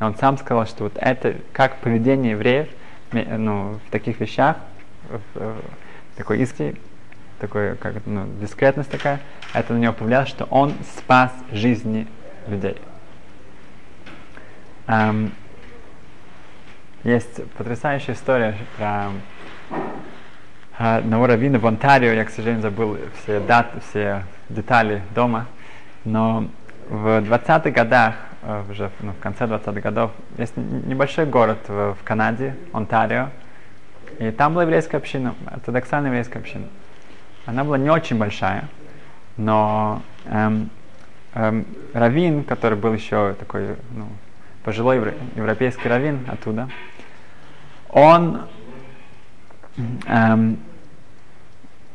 Он 0.00 0.14
сам 0.16 0.38
сказал, 0.38 0.66
что 0.66 0.84
вот 0.84 0.92
это, 0.96 1.34
как 1.52 1.78
поведение 1.78 2.32
евреев 2.32 2.68
ну, 3.12 3.80
в 3.86 3.90
таких 3.90 4.20
вещах, 4.20 4.56
в, 5.08 5.40
в 5.40 6.16
такой 6.16 6.40
иски, 6.40 6.76
такой, 7.38 7.76
как 7.76 7.94
ну, 8.06 8.26
дискретность 8.40 8.90
такая, 8.90 9.20
это 9.52 9.72
на 9.72 9.78
него 9.78 9.92
повлияло, 9.92 10.26
что 10.26 10.44
он 10.46 10.74
спас 10.96 11.32
жизни 11.52 12.06
людей. 12.46 12.76
Um, 14.86 15.30
есть 17.04 17.44
потрясающая 17.52 18.14
история 18.14 18.56
про 18.76 19.10
uh, 20.78 20.98
одного 20.98 21.26
раввина 21.26 21.58
в 21.58 21.66
Онтарио, 21.66 22.12
я, 22.12 22.24
к 22.24 22.30
сожалению, 22.30 22.62
забыл 22.62 22.98
все 23.22 23.40
даты, 23.40 23.80
все 23.90 24.24
детали 24.48 25.02
дома, 25.14 25.46
но 26.04 26.48
в 26.88 27.06
20-х 27.18 27.70
годах 27.70 28.14
Э, 28.42 28.62
уже 28.70 28.90
ну, 29.00 29.12
в 29.12 29.18
конце 29.18 29.44
20-х 29.44 29.80
годов. 29.80 30.12
Есть 30.36 30.56
небольшой 30.56 31.26
город 31.26 31.58
в, 31.68 31.94
в 31.94 32.04
Канаде, 32.04 32.54
Онтарио, 32.72 33.28
и 34.18 34.30
там 34.30 34.54
была 34.54 34.62
еврейская 34.62 34.96
община, 34.96 35.34
ортодоксальная 35.46 36.10
еврейская 36.10 36.38
община. 36.38 36.66
Она 37.48 37.64
была 37.64 37.78
не 37.78 37.88
очень 37.88 38.18
большая, 38.18 38.68
но 39.38 40.02
эм, 40.26 40.68
эм, 41.32 41.64
раввин, 41.94 42.44
который 42.44 42.76
был 42.76 42.92
еще 42.92 43.34
такой 43.40 43.76
ну, 43.92 44.06
пожилой 44.64 44.98
европейский 45.34 45.88
раввин 45.88 46.26
оттуда, 46.28 46.68
он 47.88 48.42
эм, 50.06 50.58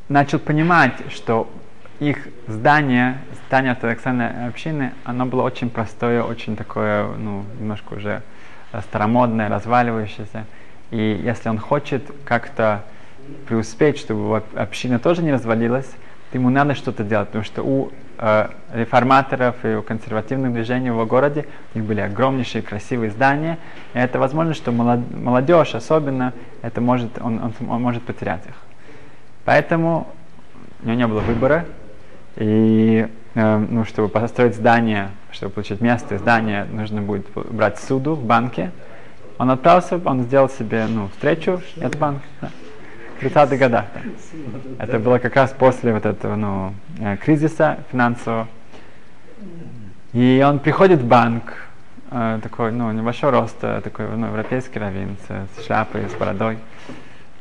начал 0.09 0.39
понимать, 0.39 0.95
что 1.11 1.47
их 1.99 2.29
здание, 2.47 3.19
здание 3.45 3.73
ортодоксальной 3.73 4.47
общины, 4.47 4.91
оно 5.03 5.27
было 5.27 5.43
очень 5.43 5.69
простое, 5.69 6.23
очень 6.23 6.55
такое, 6.55 7.09
ну, 7.09 7.45
немножко 7.59 7.93
уже 7.93 8.23
старомодное, 8.89 9.49
разваливающееся. 9.49 10.45
И 10.89 11.21
если 11.23 11.49
он 11.49 11.59
хочет 11.59 12.09
как-то 12.25 12.83
преуспеть, 13.47 13.97
чтобы 13.97 14.43
община 14.55 14.99
тоже 14.99 15.21
не 15.21 15.31
развалилась, 15.31 15.89
ему 16.33 16.49
надо 16.49 16.75
что-то 16.75 17.03
делать, 17.03 17.27
потому 17.27 17.43
что 17.43 17.63
у 17.63 17.91
э, 18.17 18.47
реформаторов 18.73 19.55
и 19.63 19.75
у 19.75 19.81
консервативных 19.81 20.53
движений 20.53 20.91
в 20.91 21.05
городе 21.05 21.45
у 21.73 21.77
них 21.77 21.87
были 21.87 22.01
огромнейшие 22.01 22.61
красивые 22.61 23.11
здания, 23.11 23.59
и 23.93 23.99
это 23.99 24.19
возможно, 24.19 24.53
что 24.53 24.71
молод, 24.71 24.99
молодежь 25.11 25.75
особенно, 25.75 26.33
это 26.61 26.81
может, 26.81 27.21
он, 27.21 27.41
он, 27.41 27.53
он 27.69 27.81
может 27.81 28.03
потерять 28.03 28.45
их. 28.47 28.55
Поэтому 29.45 30.07
у 30.81 30.87
него 30.87 30.97
не 30.97 31.07
было 31.07 31.19
выбора, 31.19 31.65
и 32.35 33.07
э, 33.35 33.57
ну, 33.57 33.85
чтобы 33.85 34.09
построить 34.09 34.55
здание, 34.55 35.09
чтобы 35.31 35.53
получить 35.53 35.81
место, 35.81 36.17
здание, 36.17 36.65
нужно 36.65 37.01
будет 37.01 37.27
брать 37.33 37.79
суду 37.79 38.15
в 38.15 38.23
банке. 38.23 38.71
Он 39.37 39.49
отправился, 39.49 39.99
он 40.03 40.23
сделал 40.23 40.49
себе 40.49 40.85
ну, 40.87 41.09
встречу, 41.09 41.61
это 41.77 41.97
банк, 41.97 42.21
да, 42.41 42.49
30-х 43.23 43.57
годах. 43.57 43.85
Да. 43.93 44.83
Это 44.83 44.99
было 44.99 45.19
как 45.19 45.35
раз 45.35 45.51
после 45.51 45.93
вот 45.93 46.05
этого 46.05 46.35
ну, 46.35 46.73
э, 46.99 47.17
кризиса 47.17 47.79
финансового. 47.91 48.47
И 50.13 50.43
он 50.47 50.59
приходит 50.59 50.99
в 50.99 51.07
банк, 51.07 51.55
э, 52.11 52.39
такой, 52.43 52.71
ну, 52.71 52.91
небольшого 52.91 53.31
роста, 53.31 53.81
такой, 53.83 54.07
ну, 54.15 54.27
европейский 54.27 54.79
раввин 54.79 55.17
с, 55.27 55.61
с 55.61 55.65
шляпой, 55.65 56.09
с 56.09 56.13
бородой. 56.13 56.57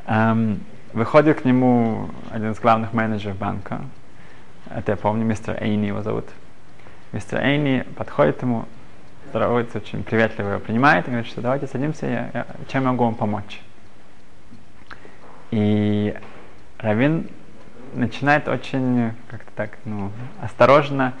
Эм, 0.07 0.59
выходит 0.91 1.41
к 1.41 1.45
нему 1.45 2.09
один 2.31 2.51
из 2.51 2.59
главных 2.59 2.93
менеджеров 2.93 3.37
банка, 3.37 3.81
это 4.69 4.93
я 4.93 4.95
помню, 4.95 5.25
мистер 5.25 5.57
Эйни 5.61 5.87
его 5.87 6.01
зовут. 6.01 6.25
Мистер 7.11 7.41
Эйни 7.41 7.83
подходит 7.95 8.41
ему, 8.41 8.65
здоровается, 9.29 9.77
очень 9.77 10.03
приветливо 10.03 10.49
его 10.49 10.59
принимает 10.59 11.07
и 11.07 11.11
говорит, 11.11 11.29
что 11.29 11.41
давайте 11.41 11.67
садимся, 11.67 12.07
я, 12.07 12.29
я, 12.33 12.45
чем 12.67 12.83
я 12.83 12.91
могу 12.91 13.05
вам 13.05 13.15
помочь. 13.15 13.61
И 15.53 16.15
Равин 16.79 17.27
начинает 17.93 18.47
очень 18.47 19.11
как-то 19.29 19.51
так, 19.55 19.77
ну, 19.85 20.09
осторожно 20.41 21.13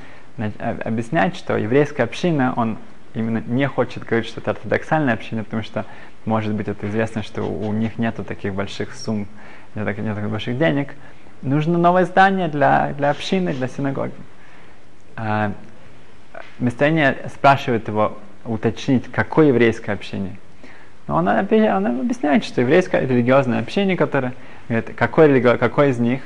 объяснять, 0.59 1.35
что 1.35 1.55
еврейская 1.55 2.01
община, 2.01 2.51
он 2.55 2.79
именно 3.13 3.43
не 3.45 3.67
хочет 3.67 4.03
говорить, 4.03 4.27
что 4.27 4.41
это 4.41 4.49
ортодоксальная 4.51 5.13
община, 5.13 5.43
потому 5.43 5.61
что, 5.61 5.85
может 6.25 6.51
быть, 6.55 6.67
это 6.67 6.87
известно, 6.87 7.21
что 7.21 7.43
у 7.43 7.71
них 7.73 7.99
нету 7.99 8.23
таких 8.23 8.55
больших 8.55 8.95
сумм, 8.95 9.27
нет 9.75 9.85
таких 9.85 10.29
больших 10.31 10.57
денег, 10.57 10.95
нужно 11.43 11.77
новое 11.77 12.05
здание 12.05 12.47
для, 12.47 12.93
для 12.93 13.11
общины, 13.11 13.53
для 13.53 13.67
синагоги. 13.67 14.13
А, 15.15 15.51
Местоение 16.57 17.29
спрашивает 17.31 17.87
его 17.87 18.17
уточнить, 18.45 19.11
какое 19.11 19.49
еврейское 19.49 19.91
общение. 19.91 20.37
Но 21.07 21.15
он, 21.15 21.27
он 21.27 21.85
объясняет, 22.01 22.45
что 22.45 22.61
еврейское 22.61 23.01
религиозное 23.01 23.59
общение, 23.59 23.97
которое, 23.97 24.33
говорит, 24.69 24.93
какое, 24.95 25.27
религи... 25.27 25.57
какое 25.57 25.89
из 25.89 25.99
них. 25.99 26.21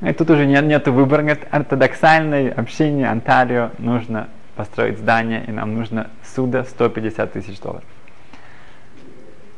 И 0.00 0.12
тут 0.12 0.30
уже 0.30 0.46
нет, 0.46 0.64
нет 0.64 0.86
выбора, 0.88 1.22
говорит, 1.22 1.46
ортодоксальное 1.50 2.52
общение 2.52 3.08
Онтарио 3.08 3.70
нужно 3.78 4.28
построить 4.56 4.98
здание, 4.98 5.44
и 5.46 5.50
нам 5.50 5.74
нужно 5.74 6.10
суда 6.24 6.64
150 6.64 7.32
тысяч 7.32 7.58
долларов. 7.60 7.84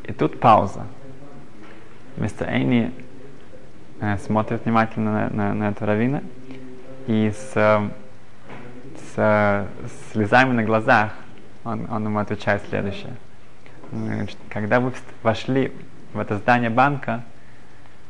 И 0.05 0.13
тут 0.13 0.41
пауза. 0.41 0.87
Мистер 2.17 2.49
Эйни 2.49 2.93
э, 4.01 4.19
смотрит 4.19 4.65
внимательно 4.65 5.31
на, 5.31 5.31
на, 5.31 5.55
на 5.55 5.69
этого 5.71 5.89
равина 5.89 6.23
и 7.07 7.33
с, 7.35 7.53
э, 7.57 7.89
с 8.97 9.15
э, 9.17 9.67
слезами 10.13 10.53
на 10.53 10.63
глазах 10.63 11.13
он, 11.65 11.87
он 11.91 12.05
ему 12.05 12.19
отвечает 12.19 12.63
следующее. 12.69 13.15
Говорит, 13.93 14.37
когда 14.49 14.81
вы 14.81 14.93
вошли 15.23 15.73
в 16.13 16.19
это 16.19 16.37
здание 16.39 16.71
банка, 16.71 17.23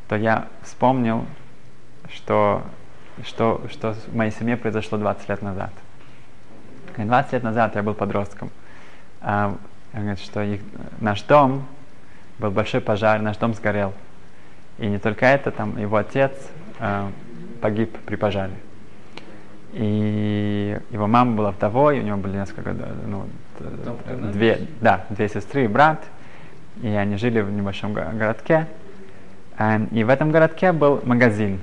то 0.08 0.16
я 0.16 0.48
вспомнил, 0.62 1.26
что, 2.12 2.62
что, 3.24 3.62
что 3.70 3.94
в 3.94 4.14
моей 4.14 4.30
семье 4.30 4.56
произошло 4.56 4.98
20 4.98 5.28
лет 5.28 5.42
назад. 5.42 5.72
20 6.96 7.32
лет 7.32 7.42
назад 7.42 7.74
я 7.74 7.82
был 7.82 7.94
подростком. 7.94 8.50
А, 9.20 9.56
говорит, 9.92 10.20
что 10.20 10.42
их, 10.42 10.60
наш 11.00 11.22
дом 11.22 11.66
был 12.38 12.50
большой 12.50 12.80
пожар, 12.80 13.20
наш 13.20 13.36
дом 13.36 13.54
сгорел. 13.54 13.92
И 14.78 14.86
не 14.86 14.98
только 14.98 15.26
это, 15.26 15.50
там 15.50 15.78
его 15.78 15.96
отец 15.96 16.32
э, 16.80 17.10
погиб 17.60 17.96
при 18.04 18.16
пожаре. 18.16 18.54
И 19.74 20.78
его 20.90 21.08
мама 21.08 21.34
была 21.34 21.50
вдовой, 21.50 21.98
у 21.98 22.02
него 22.02 22.16
были 22.16 22.36
несколько, 22.36 22.74
ну, 23.06 23.26
две, 24.32 24.68
да, 24.80 25.04
две 25.10 25.28
сестры 25.28 25.64
и 25.64 25.68
брат, 25.68 26.04
и 26.80 26.88
они 26.88 27.16
жили 27.16 27.40
в 27.40 27.50
небольшом 27.50 27.92
городке. 27.92 28.68
Э, 29.58 29.84
и 29.90 30.04
в 30.04 30.08
этом 30.10 30.30
городке 30.30 30.70
был 30.72 31.00
магазин. 31.04 31.58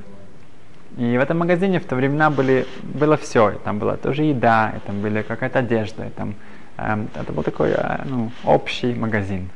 И 0.98 1.18
в 1.18 1.22
этом 1.22 1.40
магазине 1.40 1.80
в 1.80 1.86
то 1.86 1.96
времена 1.96 2.30
были, 2.30 2.68
было 2.84 3.16
все. 3.16 3.52
Там 3.64 3.80
была 3.80 3.96
тоже 3.96 4.24
еда, 4.24 4.74
и 4.76 4.80
там 4.86 5.02
была 5.02 5.24
какая-то 5.24 5.60
одежда. 5.60 6.08
И 6.08 6.10
там, 6.10 6.36
эм, 6.78 7.08
это 7.16 7.32
был 7.32 7.44
такой 7.44 7.72
э, 7.72 8.02
ну, 8.04 8.30
общий 8.44 8.94
магазин. 8.94 9.50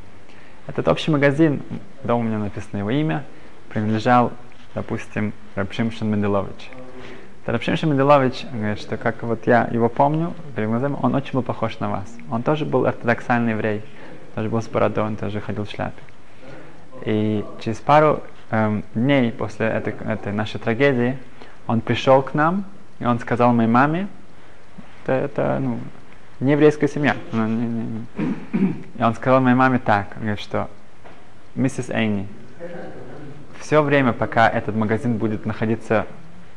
Этот 0.67 0.87
общий 0.87 1.11
магазин, 1.11 1.61
дома 2.03 2.21
у 2.21 2.23
меня 2.23 2.39
написано 2.39 2.79
его 2.79 2.89
имя, 2.89 3.23
принадлежал, 3.69 4.31
допустим, 4.73 5.33
Рабшимшин 5.55 6.09
Менделович. 6.09 6.69
Рабшимшин 7.45 7.89
Менделович 7.89 8.45
говорит, 8.51 8.79
что 8.79 8.97
как 8.97 9.21
вот 9.21 9.45
я 9.45 9.67
его 9.71 9.87
помню, 9.87 10.33
он 11.01 11.13
очень 11.13 11.33
был 11.33 11.43
похож 11.43 11.77
на 11.79 11.89
вас. 11.91 12.11
Он 12.31 12.41
тоже 12.41 12.65
был 12.65 12.87
ортодоксальный 12.87 13.51
еврей, 13.51 13.83
тоже 14.33 14.49
был 14.49 14.61
с 14.63 14.67
бородой, 14.67 15.03
он 15.03 15.15
тоже 15.15 15.41
ходил 15.41 15.65
в 15.65 15.69
шляпе. 15.69 16.01
И 17.03 17.45
через 17.61 17.77
пару 17.77 18.23
эм, 18.49 18.83
дней 18.95 19.31
после 19.31 19.67
этой, 19.67 19.93
этой 20.07 20.33
нашей 20.33 20.59
трагедии 20.59 21.19
он 21.67 21.81
пришел 21.81 22.23
к 22.23 22.33
нам, 22.33 22.65
и 22.97 23.05
он 23.05 23.19
сказал 23.19 23.53
моей 23.53 23.69
маме, 23.69 24.07
это, 25.03 25.13
это 25.13 25.59
ну, 25.61 25.77
не 26.39 26.53
еврейская 26.53 26.87
семья. 26.87 27.15
Ну, 27.31 27.45
не, 27.45 27.67
не, 27.67 27.83
не. 27.83 28.75
И 28.97 29.03
он 29.03 29.13
сказал 29.13 29.39
моей 29.39 29.55
маме 29.55 29.77
так, 29.77 30.15
говорит, 30.17 30.39
что 30.39 30.67
миссис 31.53 31.91
Эйни, 31.91 32.27
все 33.59 33.83
время, 33.83 34.13
пока 34.13 34.49
этот 34.49 34.75
магазин 34.75 35.17
будет 35.17 35.45
находиться 35.45 36.07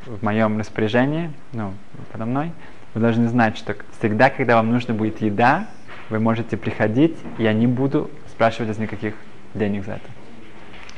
в 0.09 0.23
моем 0.25 0.59
распоряжении, 0.59 1.31
ну, 1.53 1.75
подо 2.11 2.25
мной, 2.25 2.53
вы 2.95 3.01
должны 3.01 3.29
знать, 3.29 3.59
что 3.59 3.77
всегда, 3.99 4.31
когда 4.31 4.57
вам 4.57 4.71
нужна 4.71 4.95
будет 4.95 5.21
еда, 5.21 5.67
вы 6.09 6.19
можете 6.19 6.57
приходить, 6.57 7.17
я 7.37 7.53
не 7.53 7.67
буду 7.67 8.11
спрашивать 8.31 8.71
из 8.71 8.79
никаких 8.79 9.15
денег 9.55 9.85
за 9.85 9.93
это. 9.93 10.11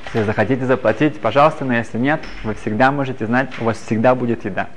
Если 0.07 0.23
захотите 0.23 0.65
заплатить, 0.67 1.21
пожалуйста, 1.21 1.65
но 1.65 1.75
если 1.75 1.99
нет, 1.99 2.21
вы 2.45 2.55
всегда 2.55 2.91
можете 2.91 3.27
знать, 3.27 3.51
у 3.61 3.65
вас 3.65 3.79
всегда 3.79 4.15
будет 4.15 4.45
еда. 4.45 4.69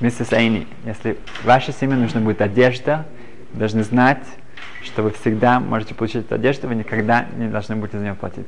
Миссис 0.00 0.32
Эйни, 0.32 0.66
если 0.84 1.16
вашей 1.44 1.72
семье 1.72 1.96
нужна 1.96 2.20
будет 2.20 2.42
одежда, 2.42 3.06
вы 3.52 3.60
должны 3.60 3.84
знать, 3.84 4.24
что 4.82 5.02
вы 5.02 5.12
всегда 5.12 5.60
можете 5.60 5.94
получить 5.94 6.26
эту 6.26 6.34
одежду, 6.34 6.68
вы 6.68 6.74
никогда 6.74 7.26
не 7.36 7.48
должны 7.48 7.76
будете 7.76 7.98
за 7.98 8.04
нее 8.04 8.14
платить. 8.14 8.46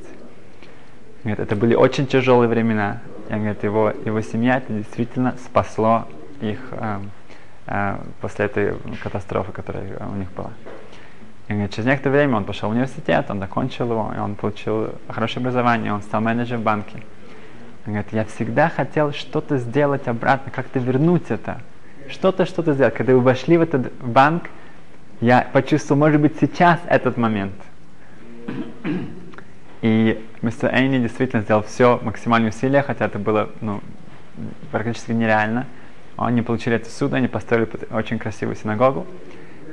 Говорит, 1.23 1.41
это 1.41 1.57
были 1.57 1.75
очень 1.75 2.07
тяжелые 2.07 2.49
времена. 2.49 3.01
И 3.29 3.33
говорит, 3.33 3.65
его, 3.65 3.93
его 4.05 4.21
семья 4.21 4.59
это 4.59 4.73
действительно 4.73 5.37
спасло 5.45 6.07
их 6.41 6.61
э, 6.71 7.01
э, 7.67 7.97
после 8.21 8.45
этой 8.47 8.75
катастрофы, 9.03 9.53
которая 9.53 9.85
у 10.13 10.15
них 10.17 10.31
была. 10.33 10.51
И 11.49 11.53
говорит, 11.53 11.73
через 11.73 11.87
некоторое 11.87 12.19
время 12.19 12.37
он 12.37 12.45
пошел 12.45 12.69
в 12.69 12.73
университет, 12.73 13.27
он 13.29 13.39
закончил 13.39 13.91
его, 13.91 14.13
и 14.15 14.19
он 14.19 14.35
получил 14.35 14.91
хорошее 15.09 15.43
образование, 15.43 15.93
он 15.93 16.03
стал 16.03 16.21
менеджером 16.21 16.63
в 16.63 16.65
банке. 16.65 17.03
Он 17.87 17.93
говорит, 17.93 18.13
я 18.13 18.25
всегда 18.25 18.69
хотел 18.69 19.13
что-то 19.13 19.59
сделать 19.59 20.09
обратно, 20.09 20.51
как-то 20.51 20.79
вернуть 20.79 21.31
это. 21.31 21.61
Что-то, 22.09 22.47
что-то 22.47 22.73
сделать. 22.73 22.95
Когда 22.95 23.13
вы 23.15 23.21
вошли 23.21 23.57
в 23.57 23.63
этот 23.63 23.93
банк, 24.03 24.45
я 25.21 25.47
почувствовал, 25.53 26.01
может 26.01 26.21
быть, 26.21 26.37
сейчас 26.41 26.81
этот 26.89 27.17
момент. 27.17 27.55
И 29.87 30.25
мистер 30.43 30.75
Эйни 30.75 30.99
действительно 30.99 31.43
сделал 31.43 31.63
все 31.63 32.01
максимальные 32.03 32.51
усилия, 32.51 32.83
хотя 32.83 33.07
это 33.07 33.19
было 33.19 33.51
ну, 33.61 33.81
практически 34.73 35.13
нереально. 35.13 35.67
Они 36.17 36.43
получили 36.43 36.77
это 36.77 36.91
суд, 36.91 37.13
они 37.13 37.29
построили 37.29 37.69
очень 37.91 38.19
красивую 38.19 38.57
синагогу 38.57 39.07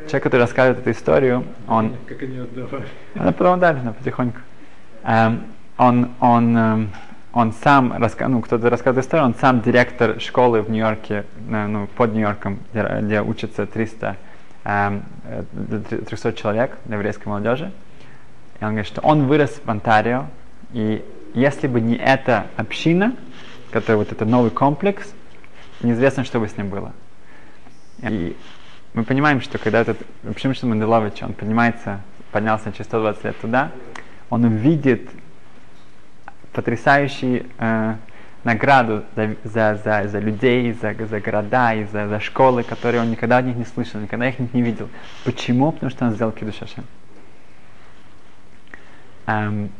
человек, 0.08 0.24
который 0.24 0.41
рассказывает 0.41 0.79
эту 0.79 0.91
историю, 0.91 1.43
он... 1.67 1.96
Как 2.08 2.22
они 2.22 2.38
отдавали? 2.38 2.86
Она 3.15 3.32
потом 3.32 3.60
дали, 3.60 3.79
да, 3.79 3.93
потихоньку. 3.93 4.39
Эм, 5.03 5.43
он, 5.77 6.12
он, 6.20 6.58
эм, 6.58 6.89
он 7.34 7.53
сам, 7.53 7.93
раска... 7.98 8.27
ну, 8.27 8.41
кто-то 8.41 8.70
рассказывает 8.70 9.05
историю, 9.05 9.27
он 9.27 9.36
сам 9.36 9.62
директор 9.62 10.20
школы 10.20 10.62
в 10.62 10.70
Нью-Йорке, 10.70 11.25
э, 11.50 11.67
ну, 11.67 11.88
под 11.88 12.13
Нью-Йорком, 12.13 12.60
где, 12.72 13.00
где 13.01 13.22
учатся 13.22 13.65
300, 13.65 14.17
эм, 14.65 15.03
300 16.08 16.34
человек 16.34 16.77
еврейской 16.86 17.27
молодежи. 17.27 17.72
И 18.63 18.65
он 18.65 18.72
говорит, 18.72 18.88
что 18.88 19.01
он 19.01 19.27
вырос 19.27 19.60
в 19.62 19.70
Онтарио, 19.70 20.28
и 20.71 21.04
если 21.34 21.67
бы 21.67 21.82
не 21.82 21.95
эта 21.95 22.47
община, 22.56 23.13
которая 23.71 23.97
вот 23.97 24.13
это 24.13 24.23
новый 24.23 24.52
комплекс, 24.52 25.13
неизвестно, 25.82 26.23
что 26.23 26.39
бы 26.39 26.47
с 26.47 26.56
ним 26.56 26.69
было. 26.69 26.93
И 28.04 28.38
мы 28.93 29.04
понимаем, 29.04 29.41
что 29.41 29.58
когда 29.58 29.82
этот 29.82 29.97
Пшимшин 30.34 30.69
Манделович, 30.69 31.23
он 31.23 31.34
поднимается, 31.34 31.99
поднялся 32.32 32.71
через 32.71 32.86
120 32.86 33.26
лет 33.26 33.41
туда, 33.41 33.71
он 34.30 34.45
увидит 34.45 35.10
потрясающую 36.54 37.45
э, 37.58 37.95
награду 38.45 39.04
за, 39.17 39.36
за, 39.43 39.82
за, 39.84 40.08
за 40.08 40.19
людей, 40.19 40.71
за, 40.71 40.93
за 40.93 41.19
города 41.19 41.73
и 41.73 41.84
за, 41.84 42.08
за 42.08 42.21
школы, 42.21 42.63
которые 42.63 43.02
он 43.02 43.12
никогда 43.12 43.39
от 43.39 43.45
них 43.45 43.58
не 43.58 43.65
слышал, 43.65 43.99
никогда 43.99 44.30
их 44.30 44.39
не 44.39 44.62
видел. 44.62 44.88
Почему? 45.26 45.73
Потому 45.73 45.89
что 45.89 46.06
он 46.06 46.12
сделал 46.12 46.32
Кидуш 46.32 46.62
Ашем. 46.62 46.86
Эм, 49.25 49.71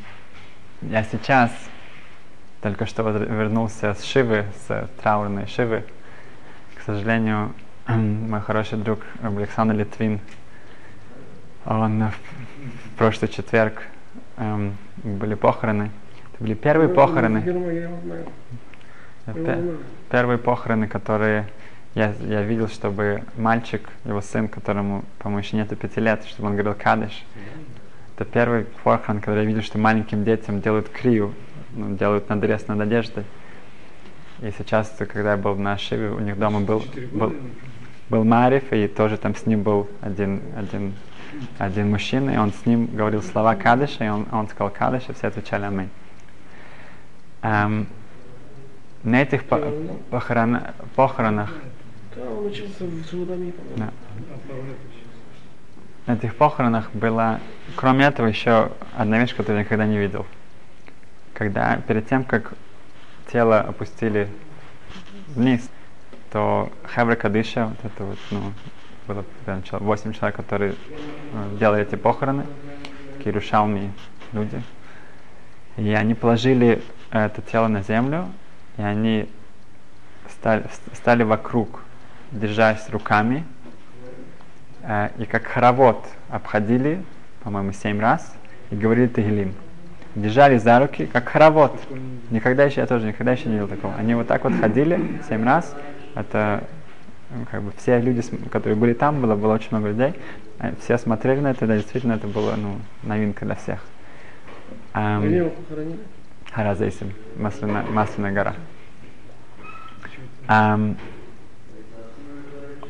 я 0.82 1.04
сейчас 1.04 1.52
только 2.62 2.86
что 2.86 3.04
вернулся 3.04 3.94
с 3.94 4.04
Шивы, 4.04 4.46
с 4.68 4.90
траурной 5.02 5.48
Шивы. 5.48 5.84
К 6.76 6.82
сожалению, 6.86 7.54
мой 7.88 8.40
хороший 8.40 8.78
друг 8.78 9.02
Александр 9.22 9.76
Литвин, 9.76 10.22
он 11.66 12.06
в 12.06 12.98
прошлый 12.98 13.30
четверг 13.30 13.84
эм, 14.38 14.78
были 14.98 15.36
похороны. 15.36 15.92
Это 16.34 16.44
были 16.44 16.54
первые 16.54 16.88
похороны. 16.88 17.42
Первые 20.10 20.38
похороны, 20.38 20.88
которые 20.88 21.48
я, 21.96 22.14
я 22.22 22.42
видел, 22.44 22.70
чтобы 22.70 23.24
мальчик, 23.38 23.90
его 24.06 24.22
сын, 24.22 24.48
которому, 24.48 25.04
по-моему, 25.20 25.40
еще 25.40 25.58
нету 25.58 25.76
пяти 25.76 26.00
лет, 26.00 26.24
чтобы 26.26 26.50
он 26.50 26.56
говорил 26.56 26.76
кадыш. 26.76 27.24
Это 28.16 28.26
первый 28.26 28.66
похорон, 28.84 29.22
когда 29.22 29.42
я 29.42 29.46
видел, 29.46 29.62
что 29.62 29.78
маленьким 29.78 30.24
детям 30.24 30.62
делают 30.62 30.90
крию, 30.90 31.34
ну, 31.74 31.96
делают 31.96 32.30
надрез 32.30 32.68
над 32.68 32.80
одеждой. 32.80 33.24
И 34.42 34.52
сейчас, 34.58 34.94
когда 34.98 35.32
я 35.32 35.38
был 35.38 35.56
на 35.56 35.78
Шиве, 35.78 36.10
у 36.10 36.20
них 36.20 36.38
дома 36.38 36.60
был, 36.60 36.84
был, 37.12 37.34
был 38.10 38.24
Мариф, 38.24 38.72
и 38.72 38.88
тоже 38.88 39.18
там 39.18 39.36
с 39.36 39.46
ним 39.46 39.64
был 39.64 39.88
один, 40.02 40.42
один, 40.56 40.94
один 41.58 41.90
мужчина, 41.90 42.32
и 42.32 42.38
он 42.38 42.52
с 42.52 42.66
ним 42.66 42.88
говорил 42.88 43.24
слова 43.24 43.56
Кадыша, 43.56 44.06
и 44.06 44.10
он, 44.10 44.28
он 44.32 44.48
сказал 44.48 44.70
Кадыш, 44.70 45.04
и 45.10 45.14
все 45.14 45.28
отвечали 45.28 45.66
Аминь. 45.66 45.90
Эм, 47.42 47.88
на 49.04 49.22
этих 49.22 49.46
по 49.46 49.60
похорон, 50.12 50.62
похоронах 50.96 51.52
да. 53.76 53.92
На 56.06 56.14
этих 56.14 56.36
похоронах 56.36 56.92
была, 56.94 57.40
кроме 57.78 58.06
этого, 58.06 58.28
еще 58.28 58.72
одна 58.98 59.20
вещь, 59.20 59.34
которую 59.34 59.60
я 59.60 59.64
никогда 59.64 59.86
не 59.86 59.98
видел. 59.98 60.26
Когда 61.34 61.78
перед 61.78 62.10
тем, 62.10 62.26
как 62.26 62.54
тело 63.32 63.62
опустили 63.62 64.28
вниз, 65.30 65.70
то 66.32 66.72
Хевра 66.94 67.16
Кадыша, 67.16 67.68
вот 67.68 67.78
это 67.84 68.04
вот, 68.04 68.18
ну, 68.32 68.54
было 69.08 69.24
8 69.46 70.14
человек, 70.14 70.36
которые 70.36 70.74
э, 70.74 71.58
делали 71.58 71.84
эти 71.84 71.96
похороны, 71.96 72.46
такие 73.18 73.34
рушалми 73.34 73.94
люди. 74.34 74.62
И 75.78 75.90
они 75.94 76.16
положили 76.16 76.82
это 77.12 77.42
тело 77.42 77.68
на 77.68 77.82
землю, 77.82 78.28
и 78.78 78.82
они 78.82 79.30
стали, 80.30 80.66
стали 80.94 81.24
вокруг, 81.24 81.82
держась 82.32 82.90
руками, 82.90 83.46
э, 84.84 85.10
и 85.18 85.26
как 85.26 85.48
хоровод 85.48 86.06
обходили, 86.30 87.04
по-моему, 87.44 87.74
семь 87.74 88.00
раз, 88.00 88.36
и 88.70 88.76
говорили 88.76 89.08
Тагилим. 89.08 89.54
Держали 90.16 90.58
за 90.58 90.80
руки, 90.80 91.08
как 91.08 91.28
хоровод. 91.30 91.80
Никогда 92.30 92.64
еще, 92.66 92.82
я 92.82 92.88
тоже 92.88 93.08
никогда 93.08 93.32
еще 93.32 93.46
не 93.50 93.54
видел 93.54 93.68
такого. 93.68 93.96
Они 93.96 94.14
вот 94.14 94.28
так 94.28 94.44
вот 94.44 94.54
ходили 94.54 95.20
семь 95.28 95.44
раз, 95.44 95.76
это 96.16 96.64
ну, 97.32 97.46
как 97.50 97.64
бы 97.64 97.72
все 97.78 98.00
люди, 98.00 98.22
которые 98.52 98.76
были 98.76 98.94
там, 98.94 99.22
было, 99.22 99.36
было 99.36 99.56
очень 99.56 99.70
много 99.72 99.90
людей, 99.90 100.14
а 100.60 100.74
все 100.80 100.98
смотрели 100.98 101.40
на 101.40 101.52
это, 101.52 101.66
да, 101.66 101.76
действительно 101.76 102.14
это 102.14 102.28
было 102.28 102.56
ну, 102.56 102.76
новинка 103.02 103.46
для 103.46 103.56
всех. 103.56 103.84
Похоронили? 105.50 106.00
Харазейсим, 106.52 107.14
Масляная, 107.38 107.84
Масляная 107.84 108.32
гора. 108.32 108.54
Um, 110.48 110.98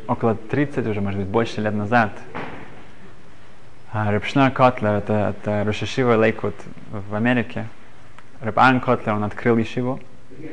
около 0.07 0.35
30 0.35 0.87
уже, 0.87 1.01
может 1.01 1.19
быть, 1.19 1.29
больше 1.29 1.61
лет 1.61 1.73
назад, 1.73 2.11
Рав 3.93 4.12
Шнеур 4.12 4.51
Котлер, 4.51 4.93
это, 4.93 5.35
это 5.37 5.63
Рош-ешива 5.63 6.15
Лейквуд 6.15 6.55
в 6.91 7.13
Америке. 7.13 7.67
Рав 8.41 8.57
Аарон 8.57 8.79
Котлер, 8.79 9.13
он 9.13 9.23
открыл 9.23 9.59
ешиву, 9.61 9.99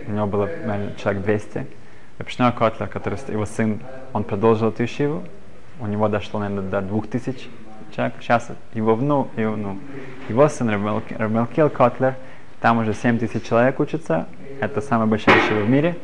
у 0.06 0.10
него 0.10 0.26
было 0.26 0.46
наверное, 0.46 0.94
человек 0.96 1.22
200. 1.22 1.66
Рав 2.18 2.30
Шнеур 2.30 2.52
Котлер, 2.52 2.86
который 2.86 3.18
его 3.28 3.46
сын, 3.46 3.80
он 4.12 4.24
продолжил 4.24 4.68
эту 4.68 4.84
ешиву, 4.84 5.24
у 5.80 5.86
него 5.86 6.08
дошло, 6.08 6.40
наверное, 6.40 6.68
до 6.68 6.82
двух 6.82 7.08
тысяч 7.08 7.48
человек. 7.96 8.14
Сейчас 8.20 8.50
его 8.74 8.94
внук, 8.94 9.28
его, 9.38 9.56
ну, 9.56 9.78
его 10.28 10.46
сын 10.48 10.68
Рав 10.68 10.96
Малкиэль 10.96 11.70
Котлер, 11.70 12.16
там 12.60 12.78
уже 12.78 12.92
семь 12.92 13.18
тысяч 13.18 13.48
человек 13.48 13.80
учатся, 13.80 14.28
это 14.60 14.82
самая 14.82 15.06
большая 15.06 15.38
ишива 15.38 15.60
в 15.60 15.70
мире. 15.70 15.96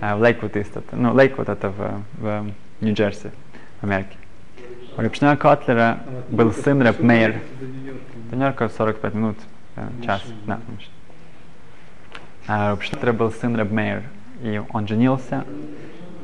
в 0.00 0.18
Лейквуд 0.22 0.56
есть 0.56 0.74
это, 0.74 0.96
ну, 0.96 1.12
Лейквуд 1.12 1.50
это 1.50 1.68
в, 1.68 2.02
в 2.14 2.46
Нью-Джерси, 2.82 3.30
в 3.80 3.84
Америке. 3.84 4.16
У 4.96 5.00
Репшнера 5.00 5.36
Котлера 5.36 6.00
был 6.28 6.52
сын 6.52 6.82
Рэп 6.82 7.00
Мейер. 7.00 7.40
До 8.28 8.36
Нью-Йорка 8.36 8.68
45 8.68 9.14
минут, 9.14 9.36
час, 10.04 10.20
да. 10.46 10.58
А 12.48 12.72
Репшнера 12.72 13.12
был 13.12 13.30
сын 13.30 13.54
Рэп 13.54 13.70
Мейер, 13.70 14.02
и 14.42 14.60
он 14.70 14.88
женился, 14.88 15.44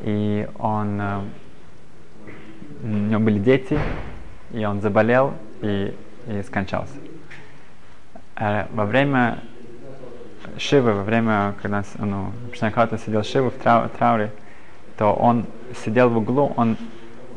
и 0.03 0.49
он, 0.59 1.01
у 2.83 2.87
него 2.87 3.21
были 3.21 3.39
дети, 3.39 3.79
и 4.53 4.65
он 4.65 4.81
заболел 4.81 5.35
и, 5.63 5.95
и 6.27 6.43
скончался. 6.43 6.95
Во 8.37 8.85
время 8.85 9.39
Шивы, 10.59 10.93
во 10.93 11.05
время, 11.05 11.55
когда 11.63 11.85
ну, 11.99 12.33
Шнаката 12.53 12.99
сидел 12.99 13.23
Шивы 13.23 13.51
в 13.51 13.55
трау, 13.55 13.89
трауре, 13.89 14.33
то 14.99 15.13
он 15.15 15.47
сидел 15.85 16.11
в 16.11 16.19
углу, 16.19 16.53
он, 16.57 16.77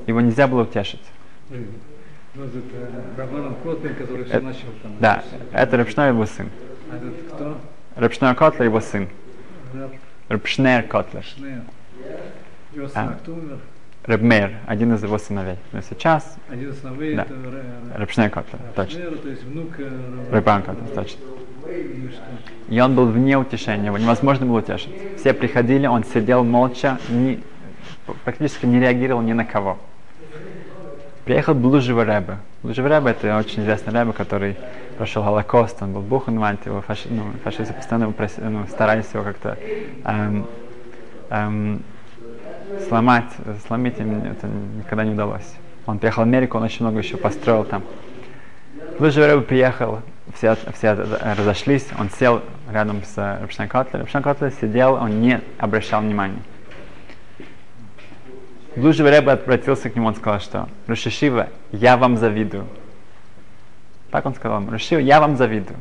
его 0.08 0.20
нельзя 0.20 0.48
было 0.48 0.64
утешить. 0.64 1.02
Ну, 1.50 2.44
это 2.46 3.90
который 3.94 4.24
все 4.26 4.40
начал 4.40 4.68
там. 4.82 4.94
Да, 5.00 5.24
это 5.52 5.78
Рапшной 5.78 6.10
его 6.10 6.26
сын. 6.26 6.50
А 6.92 7.36
кто? 7.36 7.58
Рапшной 7.96 8.36
Котлер 8.36 8.64
его 8.66 8.80
сын. 8.82 9.08
Рапшнер 10.30 10.84
Котлер. 10.84 11.26
Его 12.74 12.88
сын, 12.88 12.98
а 12.98 13.18
кто 13.22 13.34
умер? 13.34 13.60
Рабмейр, 14.06 14.54
один 14.66 14.96
из 14.96 15.04
его 15.04 15.18
сыновей. 15.20 15.58
Но 15.74 15.82
сейчас 15.82 16.36
Один 16.50 16.70
из 16.72 16.80
сыновей 16.80 17.16
Да. 17.16 17.24
это 17.24 17.34
Ра- 17.34 17.38
Ра- 17.94 17.98
Рав 18.00 18.10
Шнеур 18.10 18.30
Котлер, 18.32 18.60
точно. 18.76 19.12
То 19.12 19.30
есть 19.30 19.44
внук 19.44 19.80
э, 19.80 19.84
Ра- 19.84 20.34
Рав 20.34 20.45
Аарон 20.45 20.64
Котлер, 20.64 20.88
точно. 20.96 21.20
Ну 21.64 21.70
и 22.70 22.80
он 22.80 22.96
был 22.96 23.06
вне 23.08 23.38
утешения, 23.38 23.88
его 23.88 23.98
невозможно 23.98 24.46
было 24.48 24.60
утешить. 24.60 24.90
Все 25.20 25.34
приходили, 25.34 25.86
он 25.86 26.04
сидел 26.04 26.44
молча, 26.44 26.98
ни- 27.10 27.44
практически 28.24 28.66
не 28.66 28.80
реагировал 28.80 29.22
ни 29.22 29.34
на 29.34 29.46
кого. 29.46 29.78
Приехал 31.26 31.54
Блужевер 31.54 32.04
Ребе. 32.04 32.38
Блужевер 32.64 32.90
Ребе 32.90 33.12
это 33.12 33.38
очень 33.38 33.62
известный 33.62 33.94
Ребе, 33.94 34.12
который 34.12 34.58
прошел 34.98 35.24
Холокост, 35.24 35.82
он 35.82 35.94
был 35.94 36.02
Бухенвальд, 36.02 36.66
его 36.66 36.82
фаши, 36.82 37.08
ну, 37.10 37.32
фашисты 37.44 37.74
постоянно 37.74 38.04
его 38.04 38.14
проси- 38.14 38.44
ну, 38.44 38.66
старались 38.68 39.08
его 39.14 39.24
как-то 39.24 39.58
эм, 40.04 40.48
эм, 41.30 41.84
сломать, 42.88 43.32
сломить 43.68 44.00
им 44.00 44.24
это 44.24 44.48
никогда 44.48 45.04
не 45.04 45.12
удалось. 45.12 45.56
Он 45.86 46.00
приехал 46.00 46.24
в 46.24 46.26
Америку, 46.26 46.58
он 46.58 46.64
очень 46.64 46.86
много 46.86 47.00
еще 47.00 47.18
построил 47.18 47.66
там. 47.66 47.84
Блужевер 49.00 49.28
Ребе 49.28 49.42
приехал, 49.42 50.00
все, 50.36 50.56
все 50.74 50.94
разошлись, 50.94 51.88
он 52.00 52.10
сел 52.10 52.42
рядом 52.72 53.04
с 53.04 53.16
Рав 53.18 53.35
Шнеур 53.35 53.68
Котлер. 53.68 54.02
Рав 54.02 54.09
Шнеур 54.09 54.24
Котлер 54.24 54.52
сидел, 54.52 54.96
он 54.96 55.22
не 55.22 55.42
обращал 55.58 56.02
внимания. 56.02 56.40
Блужевер 58.76 59.12
Ребе 59.12 59.32
обратился 59.32 59.90
к 59.90 59.96
нему, 59.96 60.08
он 60.08 60.16
сказал, 60.16 60.40
что 60.40 60.70
Рош-ешива, 60.88 61.50
я 61.74 61.98
вам 61.98 62.16
завидую. 62.16 62.68
Так 64.12 64.26
он 64.26 64.34
сказал 64.34 64.66
Рош-ешива, 64.66 65.00
я 65.00 65.20
вам 65.20 65.36
завидую. 65.36 65.78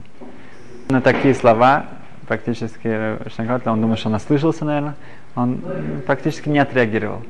На 0.88 1.00
такие 1.00 1.34
слова 1.34 1.86
практически 2.26 3.16
Шнеур 3.30 3.50
Котлер, 3.50 3.72
он 3.72 3.80
думал, 3.80 3.96
что 3.96 4.08
он 4.08 4.14
ослышался, 4.14 4.64
наверное, 4.64 4.96
он 5.36 5.62
практически 6.06 6.48
не 6.48 6.58
отреагировал. 6.58 7.22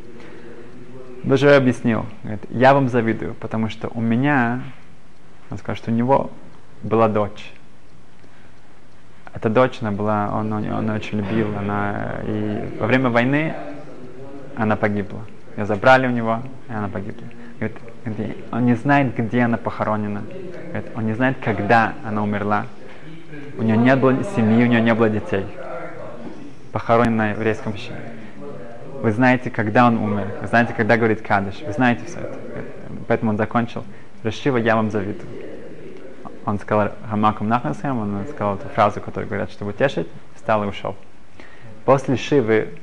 Блужевый 1.24 1.58
объяснил, 1.58 2.06
говорит, 2.22 2.42
я 2.48 2.72
вам 2.72 2.88
завидую, 2.88 3.34
потому 3.34 3.68
что 3.68 3.88
у 3.92 4.00
меня, 4.00 4.62
он 5.50 5.58
сказал, 5.58 5.76
что 5.76 5.90
у 5.90 5.94
него 5.94 6.30
была 6.82 7.08
дочь. 7.08 7.52
Эта 9.34 9.50
дочь, 9.50 9.78
она 9.82 9.92
была, 9.92 10.30
он, 10.34 10.50
он, 10.52 10.70
он 10.72 10.90
очень 10.90 11.18
любил, 11.18 11.48
она, 11.56 12.16
и 12.26 12.76
во 12.80 12.86
время 12.86 13.10
войны 13.10 13.54
она 14.56 14.76
погибла. 14.76 15.20
Ее 15.60 15.66
забрали 15.66 16.06
у 16.06 16.10
него, 16.10 16.40
и 16.70 16.72
она 16.72 16.88
погибла. 16.88 17.26
Говорит, 17.58 17.76
он 18.50 18.64
не 18.64 18.74
знает, 18.76 19.14
где 19.14 19.42
она 19.42 19.58
похоронена. 19.58 20.22
Говорит, 20.68 20.90
он 20.96 21.04
не 21.04 21.12
знает, 21.12 21.36
когда 21.44 21.92
она 22.02 22.22
умерла. 22.22 22.64
У 23.58 23.62
нее 23.62 23.76
не 23.76 23.94
было 23.94 24.24
семьи, 24.24 24.64
у 24.64 24.66
нее 24.66 24.80
не 24.80 24.94
было 24.94 25.10
детей. 25.10 25.44
Похоронена 26.72 27.16
на 27.16 27.30
еврейском 27.32 27.76
щите. 27.76 27.92
Вы 29.02 29.12
знаете, 29.12 29.50
когда 29.50 29.86
он 29.86 29.98
умер. 29.98 30.28
Вы 30.40 30.46
знаете, 30.46 30.72
когда 30.72 30.96
говорит 30.96 31.20
Кадыш. 31.20 31.60
Вы 31.60 31.74
знаете 31.74 32.06
все 32.06 32.20
это. 32.20 32.38
Поэтому 33.06 33.32
он 33.32 33.36
закончил. 33.36 33.84
Решива, 34.24 34.56
я 34.56 34.76
вам 34.76 34.90
завидую. 34.90 35.28
Он 36.46 36.58
сказал 36.58 36.92
Хамаком 37.10 37.48
Нахнасхем, 37.48 37.98
он 37.98 38.24
сказал 38.32 38.54
эту 38.54 38.66
фразу, 38.70 39.02
которую 39.02 39.28
говорят, 39.28 39.50
чтобы 39.50 39.72
утешить, 39.72 40.08
встал 40.34 40.64
и 40.64 40.68
ушел. 40.68 40.96
После 41.84 42.16
Шивы 42.16 42.78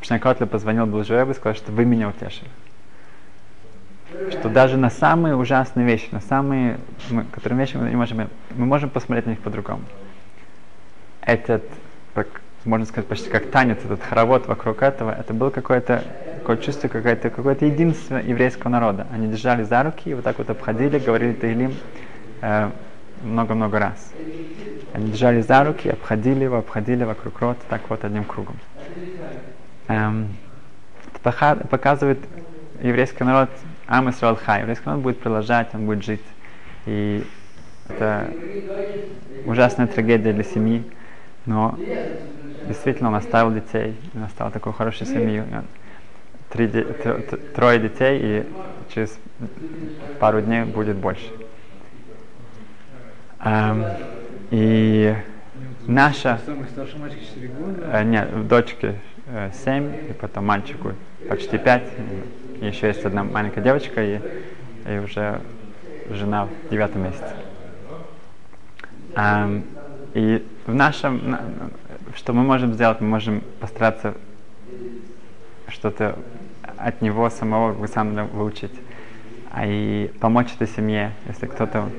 Пшнакотля 0.00 0.46
позвонил 0.46 0.86
Блажуэбу 0.86 1.32
и 1.32 1.34
сказал, 1.34 1.56
что 1.56 1.72
вы 1.72 1.84
меня 1.84 2.08
утешили. 2.08 2.48
Что 4.30 4.48
даже 4.48 4.76
на 4.76 4.90
самые 4.90 5.36
ужасные 5.36 5.86
вещи, 5.86 6.08
на 6.10 6.20
самые, 6.20 6.78
мы, 7.10 7.24
которые 7.24 7.58
вещи 7.58 7.76
мы 7.76 7.90
не 7.90 7.96
можем, 7.96 8.28
мы 8.54 8.66
можем 8.66 8.90
посмотреть 8.90 9.26
на 9.26 9.30
них 9.30 9.40
по-другому. 9.40 9.82
Этот, 11.20 11.64
как, 12.14 12.26
можно 12.64 12.86
сказать, 12.86 13.06
почти 13.06 13.28
как 13.28 13.50
танец, 13.50 13.78
этот 13.84 14.02
хоровод 14.02 14.46
вокруг 14.46 14.82
этого, 14.82 15.10
это 15.10 15.34
было 15.34 15.50
какое-то 15.50 16.04
такое 16.38 16.56
чувство, 16.64 16.88
какое-то, 16.88 17.28
какое-то 17.28 17.66
единство 17.66 18.16
еврейского 18.16 18.70
народа. 18.70 19.06
Они 19.12 19.28
держали 19.28 19.62
за 19.64 19.82
руки 19.82 20.08
и 20.08 20.14
вот 20.14 20.24
так 20.24 20.38
вот 20.38 20.48
обходили, 20.48 20.98
говорили 20.98 21.34
Таилим 21.34 21.74
э, 22.40 22.70
много-много 23.22 23.78
раз. 23.78 24.12
Они 24.94 25.10
держали 25.10 25.42
за 25.42 25.64
руки, 25.64 25.90
обходили 25.90 26.44
его, 26.44 26.56
обходили 26.56 27.04
вокруг 27.04 27.38
рота, 27.40 27.60
так 27.68 27.82
вот 27.90 28.04
одним 28.04 28.24
кругом. 28.24 28.56
Эм, 29.88 30.28
показывает 31.22 32.18
еврейский 32.82 33.24
народ, 33.24 33.50
Ам 33.86 34.10
Исраэл 34.10 34.36
Хай. 34.36 34.60
Еврейский 34.60 34.86
народ 34.86 35.02
будет 35.02 35.18
продолжать, 35.20 35.68
он 35.74 35.86
будет 35.86 36.04
жить. 36.04 36.22
И 36.86 37.24
это 37.88 38.30
ужасная 39.46 39.86
трагедия 39.86 40.32
для 40.32 40.44
семьи, 40.44 40.84
но 41.46 41.78
действительно 42.66 43.08
он 43.08 43.14
оставил 43.14 43.52
детей, 43.52 43.96
он 44.14 44.24
оставил 44.24 44.52
такую 44.52 44.74
хорошую 44.74 45.08
семью. 45.08 45.44
Три, 46.50 46.66
де- 46.66 46.84
трое 47.54 47.78
детей, 47.78 48.20
и 48.22 48.46
через 48.92 49.18
пару 50.18 50.40
дней 50.40 50.64
будет 50.64 50.96
больше. 50.96 51.30
Эм, 53.44 53.84
и 54.50 55.14
наша, 55.86 56.40
Самый 56.44 56.66
старший 56.68 56.98
мальчик 56.98 57.20
4 57.20 57.48
года. 57.48 57.80
э, 57.92 58.04
нет, 58.04 58.48
дочке 58.48 58.96
7, 59.64 60.10
и 60.10 60.12
потом 60.12 60.46
мальчику 60.46 60.92
почти 61.28 61.58
5. 61.58 61.82
И 62.60 62.66
еще 62.66 62.88
есть 62.88 63.04
одна 63.04 63.24
маленькая 63.24 63.60
девочка, 63.60 64.02
и, 64.02 64.20
и 64.86 64.98
уже 64.98 65.40
жена 66.10 66.46
в 66.46 66.70
девятом 66.70 67.04
месяце. 67.04 67.34
Эм, 69.14 69.64
и 70.14 70.46
в 70.66 70.74
нашем, 70.74 71.30
на- 71.30 71.40
что 72.14 72.32
мы 72.32 72.42
можем 72.42 72.72
сделать, 72.72 73.00
мы 73.00 73.08
можем 73.08 73.42
постараться 73.60 74.14
что-то 75.68 76.18
от 76.76 77.02
него 77.02 77.28
самого 77.30 77.78
Александра 77.78 78.24
выучить, 78.24 78.72
а 79.50 79.66
и 79.66 80.08
помочь 80.20 80.54
этой 80.54 80.68
семье, 80.68 81.12
если 81.26 81.46
кто-то 81.46 81.90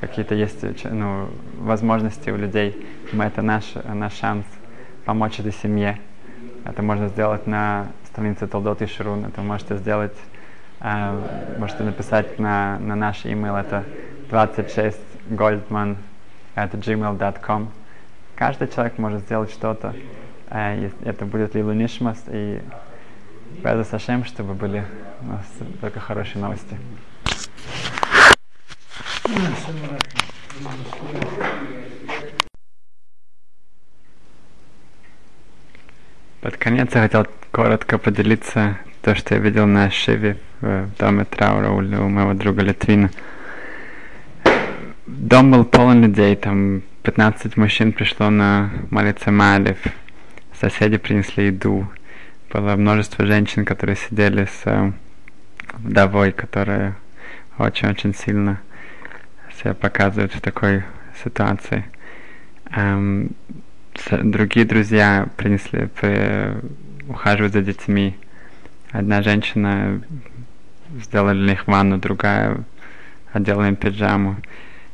какие-то 0.00 0.34
есть 0.34 0.62
э, 0.62 0.74
ну, 0.90 1.28
возможности 1.58 2.30
у 2.30 2.36
людей, 2.36 2.86
мы 3.12 3.24
это 3.24 3.42
наш, 3.42 3.74
наш 3.84 4.14
шанс 4.14 4.46
помочь 5.04 5.40
этой 5.40 5.52
семье. 5.52 5.98
Это 6.64 6.82
можно 6.82 7.08
сделать 7.08 7.46
на 7.46 7.88
странице 8.06 8.46
Толдот 8.46 8.82
и 8.82 8.86
Ширун, 8.86 9.24
это 9.24 9.40
можете 9.40 9.76
сделать, 9.76 10.16
э, 10.80 11.56
можете 11.58 11.84
написать 11.84 12.38
на, 12.38 12.78
на 12.78 12.96
наш 12.96 13.24
email, 13.24 13.58
это 13.58 13.84
26 14.28 14.98
goldman 15.30 15.96
at 16.56 16.72
gmail.com. 16.72 17.70
Каждый 18.34 18.68
человек 18.68 18.98
может 18.98 19.22
сделать 19.22 19.50
что-то, 19.50 19.94
э, 20.50 20.90
это 21.04 21.24
будет 21.24 21.54
Лилу 21.54 21.72
Нишмас, 21.72 22.22
и 22.28 22.60
Беза 23.62 23.84
Сашем, 23.84 24.24
чтобы 24.24 24.54
были 24.54 24.84
у 25.22 25.26
нас 25.26 25.44
только 25.80 26.00
хорошие 26.00 26.40
новости. 26.40 26.76
Конец 36.70 36.94
я 36.94 37.02
хотел 37.02 37.26
коротко 37.50 37.98
поделиться 37.98 38.78
то, 39.02 39.16
что 39.16 39.34
я 39.34 39.40
видел 39.40 39.66
на 39.66 39.90
Шиве 39.90 40.36
в 40.60 40.86
доме 41.00 41.24
траура 41.24 41.70
у, 41.70 41.80
моего 41.80 42.32
друга 42.32 42.62
Литвина. 42.62 43.10
Дом 45.04 45.50
был 45.50 45.64
полон 45.64 46.02
людей, 46.02 46.36
там 46.36 46.82
15 47.02 47.56
мужчин 47.56 47.92
пришло 47.92 48.30
на 48.30 48.70
молиться 48.90 49.32
Малев. 49.32 49.78
Соседи 50.60 50.96
принесли 50.96 51.46
еду. 51.46 51.90
Было 52.52 52.76
множество 52.76 53.26
женщин, 53.26 53.64
которые 53.64 53.96
сидели 53.96 54.44
с 54.44 54.60
э, 54.66 54.92
вдовой, 55.78 56.30
которая 56.30 56.94
очень-очень 57.58 58.14
сильно 58.14 58.60
себя 59.60 59.74
показывает 59.74 60.32
в 60.36 60.40
такой 60.40 60.84
ситуации. 61.24 61.84
Эм, 62.70 63.32
другие 64.10 64.66
друзья 64.66 65.28
принесли, 65.36 65.86
при- 65.86 66.56
ухаживают 67.08 67.52
за 67.52 67.62
детьми. 67.62 68.16
Одна 68.90 69.22
женщина 69.22 70.00
сделала 71.02 71.32
для 71.32 71.50
них 71.52 71.66
ванну, 71.66 71.98
другая 71.98 72.64
одела 73.32 73.68
им 73.68 73.76
пиджаму. 73.76 74.36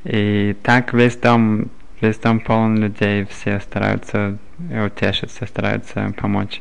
И 0.05 0.57
так 0.63 0.93
весь 0.93 1.17
дом, 1.17 1.71
весь 2.01 2.19
дом 2.19 2.41
полон 2.41 2.79
людей, 2.79 3.27
все 3.27 3.61
стараются 3.61 4.39
утешить, 4.59 5.31
стараются 5.31 6.13
помочь. 6.17 6.61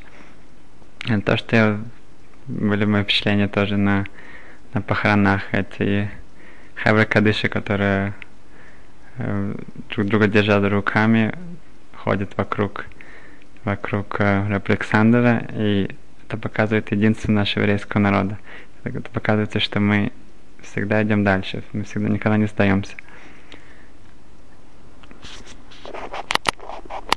И 1.07 1.19
то, 1.21 1.37
что 1.37 1.55
я, 1.55 1.79
были 2.47 2.85
мои 2.85 3.03
впечатления 3.03 3.47
тоже 3.47 3.77
на, 3.77 4.05
на 4.73 4.81
похоронах, 4.81 5.53
эти 5.53 6.09
хевры 6.81 7.05
кадыши, 7.05 7.47
которые 7.47 8.13
э, 9.17 9.55
друг 9.89 10.07
друга 10.07 10.27
держат 10.27 10.69
руками, 10.71 11.33
ходит 12.05 12.37
вокруг, 12.37 12.85
вокруг 13.63 14.17
э, 14.19 14.61
Александра, 14.69 15.43
и 15.53 15.89
это 16.27 16.37
показывает 16.37 16.91
единство 16.91 17.31
нашего 17.31 17.63
еврейского 17.63 17.99
народа. 17.99 18.37
Это 18.83 19.09
показывает, 19.09 19.59
что 19.59 19.79
мы 19.79 20.11
всегда 20.61 21.01
идем 21.01 21.23
дальше, 21.23 21.63
мы 21.73 21.83
всегда 21.83 22.07
никогда 22.09 22.37
не 22.37 22.45
сдаемся. 22.45 22.93